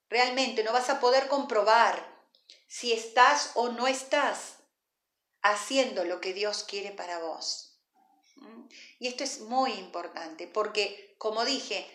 [0.10, 2.06] Realmente no vas a poder comprobar
[2.68, 4.58] si estás o no estás
[5.42, 7.80] haciendo lo que Dios quiere para vos.
[8.36, 8.68] ¿Mm?
[9.00, 11.88] Y esto es muy importante porque, como dije,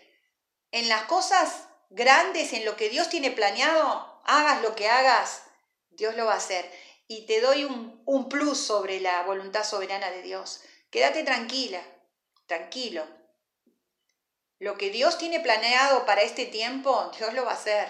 [0.73, 5.43] en las cosas grandes, en lo que Dios tiene planeado, hagas lo que hagas,
[5.91, 6.71] Dios lo va a hacer.
[7.11, 10.61] Y te doy un, un plus sobre la voluntad soberana de Dios.
[10.91, 11.83] Quédate tranquila,
[12.47, 13.05] tranquilo.
[14.61, 17.89] Lo que Dios tiene planeado para este tiempo, Dios lo va a hacer.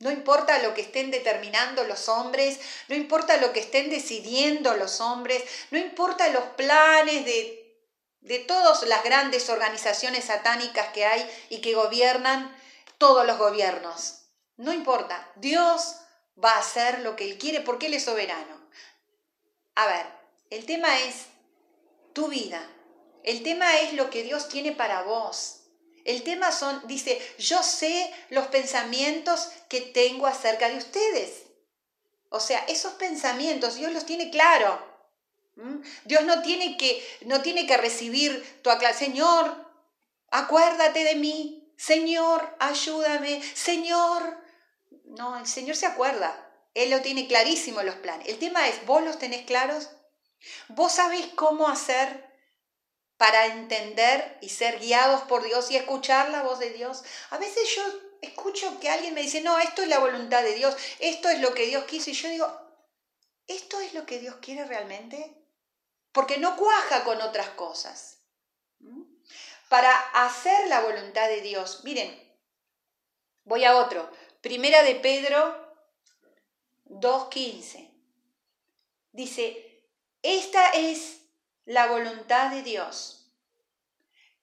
[0.00, 5.00] No importa lo que estén determinando los hombres, no importa lo que estén decidiendo los
[5.00, 7.86] hombres, no importa los planes de,
[8.18, 12.52] de todas las grandes organizaciones satánicas que hay y que gobiernan
[12.98, 14.24] todos los gobiernos.
[14.56, 16.01] No importa, Dios
[16.42, 18.60] va a hacer lo que Él quiere porque Él es soberano.
[19.74, 20.06] A ver,
[20.50, 21.26] el tema es
[22.12, 22.66] tu vida,
[23.24, 25.60] el tema es lo que Dios tiene para vos.
[26.04, 31.44] El tema son, dice, yo sé los pensamientos que tengo acerca de ustedes.
[32.28, 34.92] O sea, esos pensamientos Dios los tiene claro.
[36.04, 39.12] Dios no tiene que, no tiene que recibir tu aclaración.
[39.12, 39.70] Señor,
[40.30, 41.72] acuérdate de mí.
[41.76, 43.42] Señor, ayúdame.
[43.54, 44.41] Señor.
[45.12, 46.34] No, el Señor se acuerda.
[46.74, 48.28] Él lo tiene clarísimo los planes.
[48.28, 49.90] El tema es, ¿vos los tenés claros?
[50.68, 52.32] ¿Vos sabés cómo hacer
[53.22, 57.04] para entender y ser guiados por Dios y escuchar la voz de Dios.
[57.30, 57.82] A veces yo
[58.20, 61.54] escucho que alguien me dice, no, esto es la voluntad de Dios, esto es lo
[61.54, 62.60] que Dios quiso, y yo digo,
[63.46, 65.40] ¿esto es lo que Dios quiere realmente?
[66.10, 68.24] Porque no cuaja con otras cosas.
[68.80, 69.04] ¿Mm?
[69.68, 72.36] Para hacer la voluntad de Dios, miren,
[73.44, 74.10] voy a otro,
[74.42, 75.74] primera de Pedro
[76.86, 77.90] 2.15.
[79.12, 79.86] Dice,
[80.22, 81.20] esta es
[81.64, 83.32] la voluntad de Dios,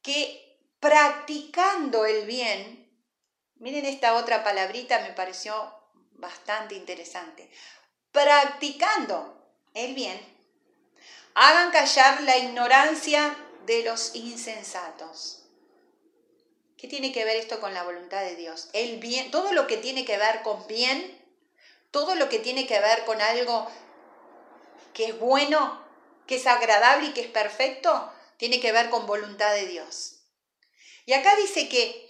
[0.02, 2.90] que practicando el bien,
[3.56, 5.54] miren esta otra palabrita, me pareció
[6.14, 7.52] bastante interesante,
[8.12, 10.20] practicando el bien,
[11.36, 13.36] hagan callar la ignorancia
[13.66, 15.39] de los insensatos.
[16.80, 18.70] ¿Qué tiene que ver esto con la voluntad de Dios?
[18.72, 21.22] El bien, todo lo que tiene que ver con bien,
[21.92, 23.70] todo lo que tiene que ver con algo
[24.94, 25.86] que es bueno,
[26.26, 30.22] que es agradable y que es perfecto, tiene que ver con voluntad de Dios.
[31.06, 32.08] Y acá dice que,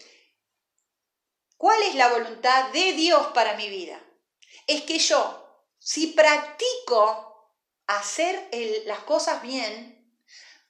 [1.57, 3.99] ¿cuál es la voluntad de Dios para mi vida?
[4.67, 7.55] Es que yo, si practico
[7.87, 8.47] hacer
[8.85, 10.13] las cosas bien,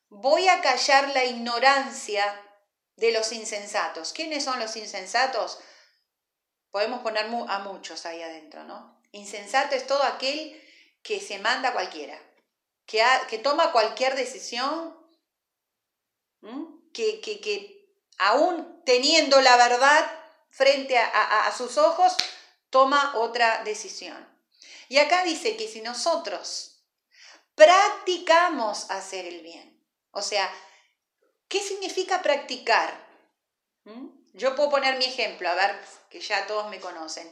[0.08, 2.46] voy a callar la ignorancia
[3.00, 4.14] de los insensatos.
[4.14, 5.60] ¿Quiénes son los insensatos?
[6.72, 9.02] Podemos poner a muchos ahí adentro, ¿no?
[9.12, 10.62] Insensato es todo aquel
[11.02, 12.20] que se manda a cualquiera
[13.28, 14.98] que, toma cualquier decisión,
[16.92, 20.12] que, que, aún teniendo la verdad
[20.50, 22.18] frente a, sus ojos,
[22.72, 24.28] toma otra decisión.
[24.88, 26.82] Y acá dice que si nosotros
[27.54, 30.52] practicamos hacer el bien, o sea,
[31.50, 33.10] ¿qué significa practicar?
[34.34, 35.76] Yo puedo poner mi ejemplo, a ver,
[36.10, 37.30] que ya todos me conocen.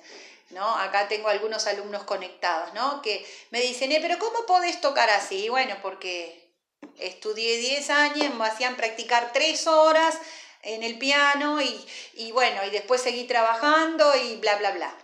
[0.50, 0.66] ¿no?
[0.66, 3.02] Acá tengo algunos alumnos conectados, ¿no?
[3.02, 5.50] Que me dicen, eh, pero ¿cómo podés tocar así?
[5.50, 6.54] bueno, porque
[6.98, 10.18] estudié 10 años, me hacían practicar 3 horas
[10.62, 14.98] en el piano y, bueno, y después seguí trabajando y bla, bla, bla,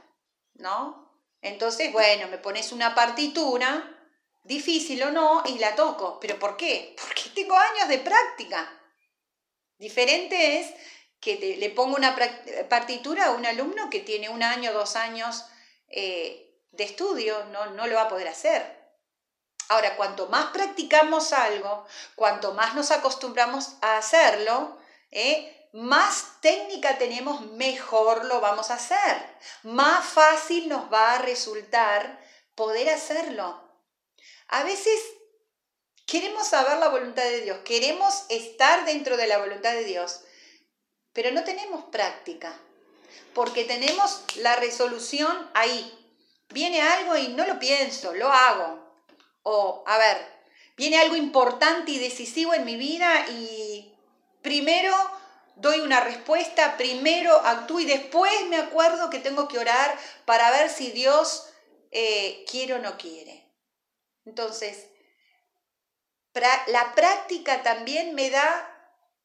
[0.55, 1.11] ¿no?
[1.41, 3.89] Entonces, bueno, me pones una partitura,
[4.43, 6.19] difícil o no, y la toco.
[6.19, 6.95] ¿Pero por qué?
[7.01, 8.82] Porque tengo años de práctica.
[9.77, 10.73] Diferente es
[11.19, 12.15] que le pongo una
[12.69, 15.45] partitura a un alumno que tiene un año, dos años
[15.87, 18.83] eh, de estudio, no, no lo va a poder hacer.
[19.69, 24.77] Ahora, cuanto más practicamos algo, cuanto más nos acostumbramos a hacerlo,
[25.11, 29.37] eh, más técnica tenemos, mejor lo vamos a hacer.
[29.63, 32.19] Más fácil nos va a resultar
[32.53, 33.63] poder hacerlo.
[34.49, 34.99] A veces
[36.05, 40.21] queremos saber la voluntad de Dios, queremos estar dentro de la voluntad de Dios,
[41.13, 42.57] pero no tenemos práctica,
[43.33, 45.99] porque tenemos la resolución ahí.
[46.49, 48.83] Viene algo y no lo pienso, lo hago.
[49.43, 50.17] O, a ver,
[50.77, 53.93] viene algo importante y decisivo en mi vida y
[54.41, 54.95] primero
[55.55, 60.69] doy una respuesta, primero actúo y después me acuerdo que tengo que orar para ver
[60.69, 61.49] si Dios
[61.91, 63.51] eh, quiere o no quiere.
[64.25, 64.87] Entonces,
[66.33, 68.69] la práctica también me da,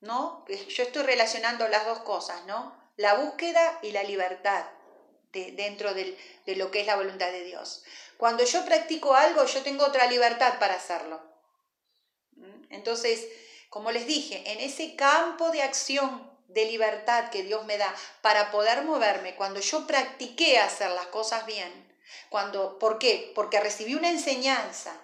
[0.01, 0.45] ¿no?
[0.49, 2.77] Yo estoy relacionando las dos cosas, ¿no?
[2.97, 4.67] La búsqueda y la libertad
[5.33, 6.17] dentro de
[6.57, 7.85] lo que es la voluntad de Dios.
[8.17, 11.21] Cuando yo practico algo, yo tengo otra libertad para hacerlo.
[12.33, 12.65] ¿Mm?
[12.71, 13.29] Entonces,
[13.71, 18.51] como les dije, en ese campo de acción de libertad que Dios me da para
[18.51, 21.87] poder moverme, cuando yo practiqué hacer las cosas bien,
[22.31, 23.33] cuando, ¿por qué?
[23.35, 24.99] Porque recibí una enseñanza,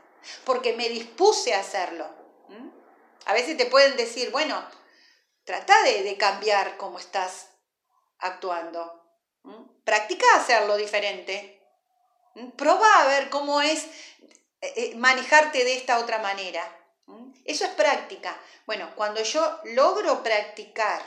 [0.44, 2.08] porque me dispuse a hacerlo.
[3.26, 4.62] A veces te pueden decir, bueno,
[5.44, 7.48] trata de, cambiar cómo estás
[8.18, 9.02] actuando.
[9.84, 11.60] Practica hacerlo diferente.
[12.56, 13.84] Proba a ver cómo es
[14.60, 16.62] eh, eh, manejarte de esta otra manera.
[17.44, 18.38] Eso es práctica.
[18.66, 21.02] Bueno, cuando yo logro practicar,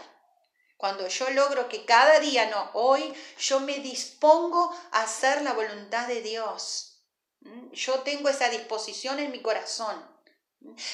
[0.78, 6.08] cuando yo logro que cada día, no, hoy yo me dispongo a hacer la voluntad
[6.08, 6.97] de Dios.
[7.72, 9.96] Yo tengo esa disposición en mi corazón.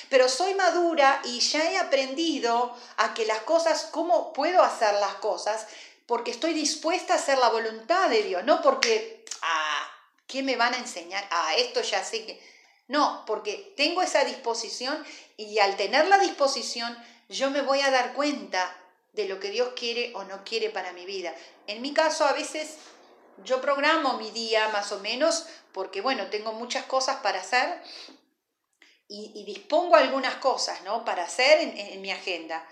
[0.09, 5.15] Pero soy madura y ya he aprendido a que las cosas, ¿cómo puedo hacer las
[5.15, 5.67] cosas?
[6.05, 9.89] Porque estoy dispuesta a hacer la voluntad de Dios, no porque, ah,
[10.27, 11.25] ¿qué me van a enseñar?
[11.31, 12.53] Ah, esto ya sé que...
[12.89, 15.03] No, porque tengo esa disposición
[15.37, 16.95] y al tener la disposición
[17.29, 18.77] yo me voy a dar cuenta
[19.13, 21.33] de lo que Dios quiere o no quiere para mi vida.
[21.67, 22.77] En mi caso a veces
[23.43, 27.81] yo programo mi día más o menos porque bueno, tengo muchas cosas para hacer
[29.07, 31.05] y, dispongo algunas cosas ¿no?
[31.05, 32.67] para hacer en, mi agenda.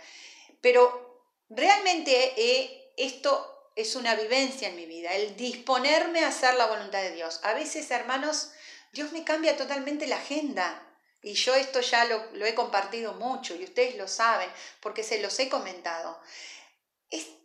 [0.62, 6.68] Pero realmente eh, esto es una vivencia en mi vida, el disponerme a hacer la
[6.68, 7.40] voluntad de Dios.
[7.44, 8.52] A veces, hermanos,
[8.92, 10.88] Dios me cambia totalmente la agenda.
[11.24, 14.50] Y yo esto ya lo, he compartido mucho y ustedes lo saben
[14.80, 16.20] porque se los he comentado.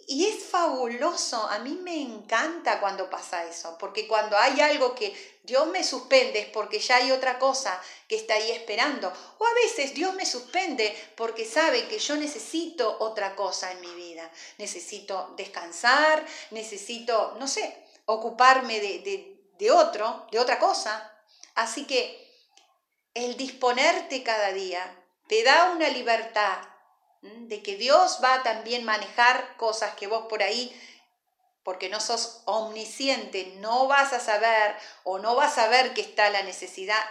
[0.08, 5.12] Y es fabuloso, a mí me encanta cuando pasa eso, porque cuando hay algo que
[5.42, 9.12] Dios me suspende es porque ya hay otra cosa que está ahí esperando.
[9.38, 13.92] O a veces Dios me suspende porque sabe que yo necesito otra cosa en mi
[13.94, 14.30] vida.
[14.58, 21.12] Necesito descansar, necesito, no sé, ocuparme de, de otro, de otra cosa.
[21.56, 22.26] Así que
[23.14, 26.58] el disponerte cada día te da una libertad
[27.48, 30.74] de que Dios va a también manejar cosas que vos por ahí,
[31.62, 36.30] porque no sos omnisciente, no vas a saber o no vas a ver que está
[36.30, 37.04] la necesidad,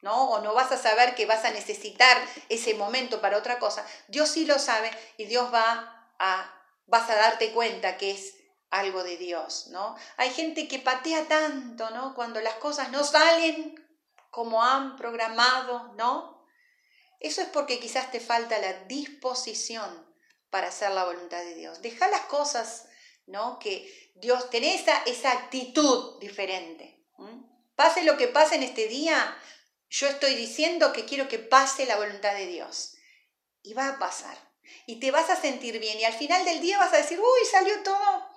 [0.00, 0.30] ¿no?
[0.30, 2.16] O no vas a saber que vas a necesitar
[2.48, 3.86] ese momento para otra cosa.
[4.08, 6.52] Dios sí lo sabe y Dios va a,
[6.86, 8.34] vas a darte cuenta que es
[8.70, 9.96] algo de Dios, ¿no?
[10.16, 12.14] Hay gente que patea tanto, ¿no?
[12.14, 13.78] Cuando las cosas no salen
[14.30, 16.41] como han programado, ¿no?
[17.22, 20.12] Eso es porque quizás te falta la disposición
[20.50, 21.80] para hacer la voluntad de Dios.
[21.80, 22.86] Deja las cosas,
[23.26, 23.60] ¿no?
[23.60, 27.00] Que Dios, tenés esa, esa actitud diferente.
[27.76, 29.38] Pase lo que pase en este día,
[29.88, 32.94] yo estoy diciendo que quiero que pase la voluntad de Dios.
[33.62, 34.36] Y va a pasar.
[34.86, 36.00] Y te vas a sentir bien.
[36.00, 38.28] Y al final del día vas a decir, uy, salió todo.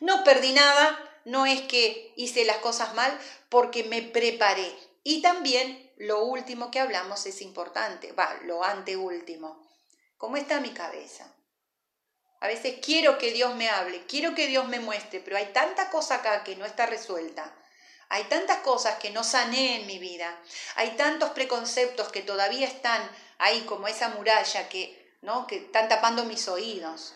[0.00, 0.98] No perdí nada.
[1.24, 3.16] No es que hice las cosas mal
[3.48, 4.74] porque me preparé.
[5.04, 9.68] Y también lo último que hablamos es importante, va, lo anteúltimo.
[10.16, 11.30] ¿Cómo está mi cabeza?
[12.40, 15.90] A veces quiero que Dios me hable, quiero que Dios me muestre, pero hay tanta
[15.90, 17.54] cosa acá que no está resuelta.
[18.08, 20.40] Hay tantas cosas que no sané en mi vida.
[20.76, 25.46] Hay tantos preconceptos que todavía están ahí como esa muralla que, ¿no?
[25.46, 27.14] que están tapando mis oídos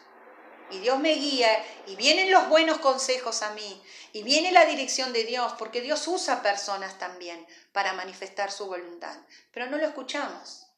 [0.70, 3.82] y Dios me guía y vienen los buenos consejos a mí
[4.12, 9.18] y viene la dirección de Dios, porque Dios usa personas también para manifestar su voluntad,
[9.50, 10.68] pero no lo escuchamos.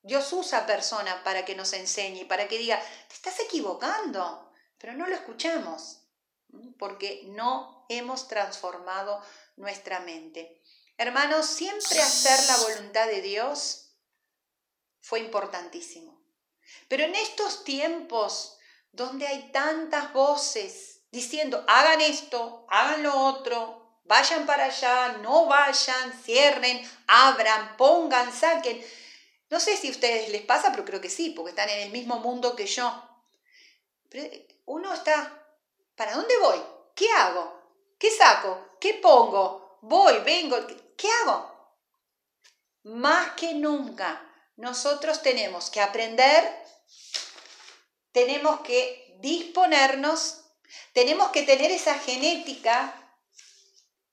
[0.00, 5.06] Dios usa personas para que nos enseñe, para que diga, te estás equivocando, pero no
[5.06, 5.98] lo escuchamos,
[6.78, 9.22] porque no hemos transformado
[9.56, 10.62] nuestra mente.
[10.96, 13.92] Hermanos, siempre hacer la voluntad de Dios
[15.02, 16.18] fue importantísimo.
[16.88, 18.56] Pero en estos tiempos
[18.90, 23.79] donde hay tantas voces diciendo, hagan esto, hagan lo otro,
[24.10, 28.84] vayan para allá, no vayan, cierren, abran, pongan, saquen.
[29.48, 31.90] No sé si a ustedes les pasa, pero creo que sí, porque están en el
[31.90, 32.86] mismo mundo que yo.
[34.66, 35.14] uno está,
[35.94, 36.60] ¿para dónde voy?
[36.96, 37.44] ¿Qué hago?
[38.00, 38.76] ¿Qué saco?
[38.80, 39.78] ¿Qué pongo?
[39.82, 40.56] Voy, vengo,
[40.96, 41.38] ¿qué hago?
[42.82, 44.10] Más que nunca,
[44.56, 46.60] nosotros tenemos que aprender
[48.12, 50.40] tenemos que disponernos,
[50.92, 52.94] tenemos que tener esa genética,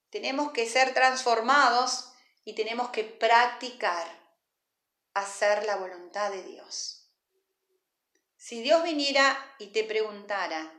[0.09, 2.11] tenemos que ser transformados
[2.43, 4.07] y tenemos que practicar
[5.13, 7.09] hacer la voluntad de Dios.
[8.37, 10.71] Si Dios viniera y te preguntara,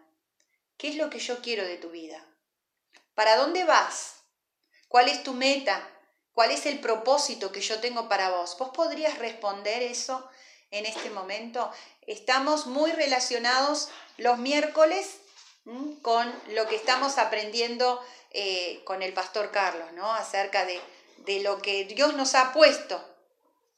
[0.77, 2.25] ¿qué es lo que yo quiero de tu vida?
[3.15, 4.23] ¿Para dónde vas?
[4.87, 5.87] ¿Cuál es tu meta?
[6.33, 8.57] ¿Cuál es el propósito que yo tengo para vos?
[8.59, 10.31] ¿Vos podrías responder eso
[10.71, 11.71] en este momento?
[12.07, 15.19] Estamos muy relacionados los miércoles
[16.03, 20.13] con lo que estamos aprendiendo eh, con el pastor Carlos, ¿no?
[20.15, 20.81] Acerca de,
[21.19, 23.03] de lo que Dios nos ha puesto.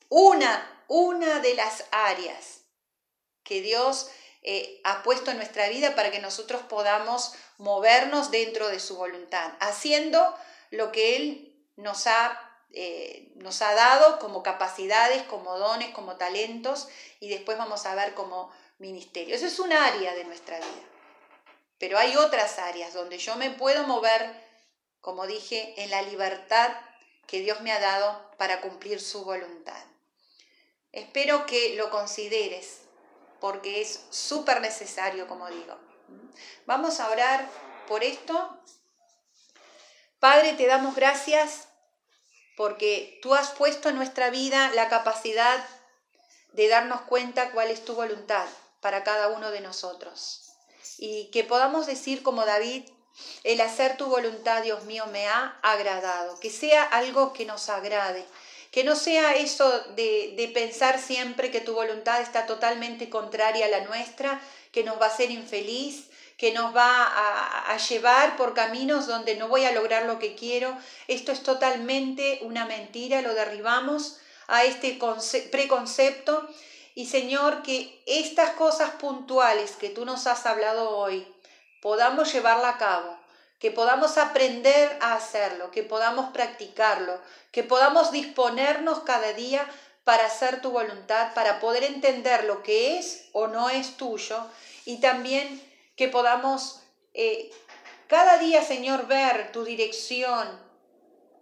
[0.08, 2.60] Una, una de las áreas
[3.44, 4.10] que Dios
[4.42, 9.52] eh, ha puesto en nuestra vida para que nosotros podamos movernos dentro de su voluntad,
[9.60, 10.34] haciendo
[10.70, 16.88] lo que Él nos ha eh, nos ha dado como capacidades, como dones, como talentos,
[17.18, 19.34] y después vamos a ver como ministerio.
[19.34, 20.89] Eso es un área de nuestra vida.
[21.80, 24.32] Pero hay otras áreas donde yo me puedo mover,
[25.00, 26.70] como dije, en la libertad
[27.26, 29.82] que Dios me ha dado para cumplir su voluntad.
[30.92, 32.82] Espero que lo consideres,
[33.40, 35.78] porque es súper necesario, como digo.
[36.66, 37.48] Vamos a orar
[37.88, 38.60] por esto.
[40.18, 41.68] Padre, te damos gracias
[42.58, 45.66] porque tú has puesto en nuestra vida la capacidad
[46.52, 48.46] de darnos cuenta cuál es tu voluntad
[48.80, 50.49] para cada uno de nosotros.
[51.00, 52.84] Y que podamos decir como David,
[53.42, 56.38] el hacer tu voluntad, Dios mío, me ha agradado.
[56.40, 58.22] Que sea algo que nos agrade.
[58.70, 63.70] Que no sea eso de, de pensar siempre que tu voluntad está totalmente contraria a
[63.70, 64.40] la nuestra,
[64.72, 69.48] que nos va a hacer infeliz, que nos va a, llevar por caminos donde no
[69.48, 70.74] voy a lograr lo que quiero.
[71.06, 74.98] Esto es totalmente una mentira, lo derribamos a este
[75.50, 76.48] preconcepto.
[77.00, 81.26] Y Señor, que estas cosas puntuales que tú nos has hablado hoy
[81.80, 83.16] podamos llevarla a cabo,
[83.58, 87.18] que podamos aprender a hacerlo, que podamos practicarlo,
[87.52, 89.66] que podamos disponernos cada día
[90.04, 94.36] para hacer tu voluntad, para poder entender lo que es o no es tuyo
[94.84, 95.58] y también
[95.96, 96.82] que podamos
[97.14, 97.50] eh,
[98.08, 100.46] cada día, Señor, ver tu dirección,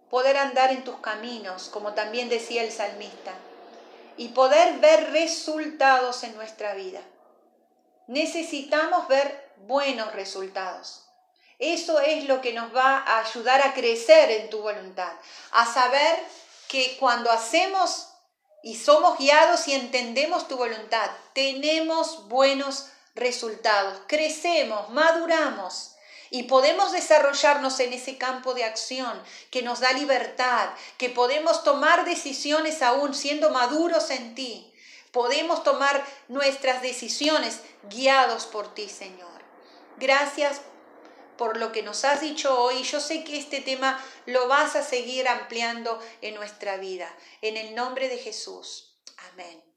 [0.09, 3.33] poder andar en tus caminos, como también decía el salmista,
[4.19, 6.99] y poder ver resultados en nuestra vida.
[8.07, 11.05] Necesitamos ver buenos resultados.
[11.57, 15.13] Eso es lo que nos va a ayudar a crecer en tu voluntad,
[15.51, 16.19] a saber
[16.67, 18.09] que cuando hacemos
[18.61, 25.95] y somos guiados y entendemos tu voluntad, tenemos buenos resultados, crecemos, maduramos
[26.31, 29.21] y podemos desarrollarnos en ese campo de acción
[29.51, 34.71] que nos da libertad, que podemos tomar decisiones aún siendo maduros en ti.
[35.11, 39.41] Podemos tomar nuestras decisiones guiados por ti, Señor.
[39.97, 40.61] Gracias
[41.37, 42.83] por lo que nos has dicho hoy.
[42.83, 47.09] Yo sé que este tema lo vas a seguir ampliando en nuestra vida.
[47.41, 48.93] En el nombre de Jesús.
[49.31, 49.68] Amén.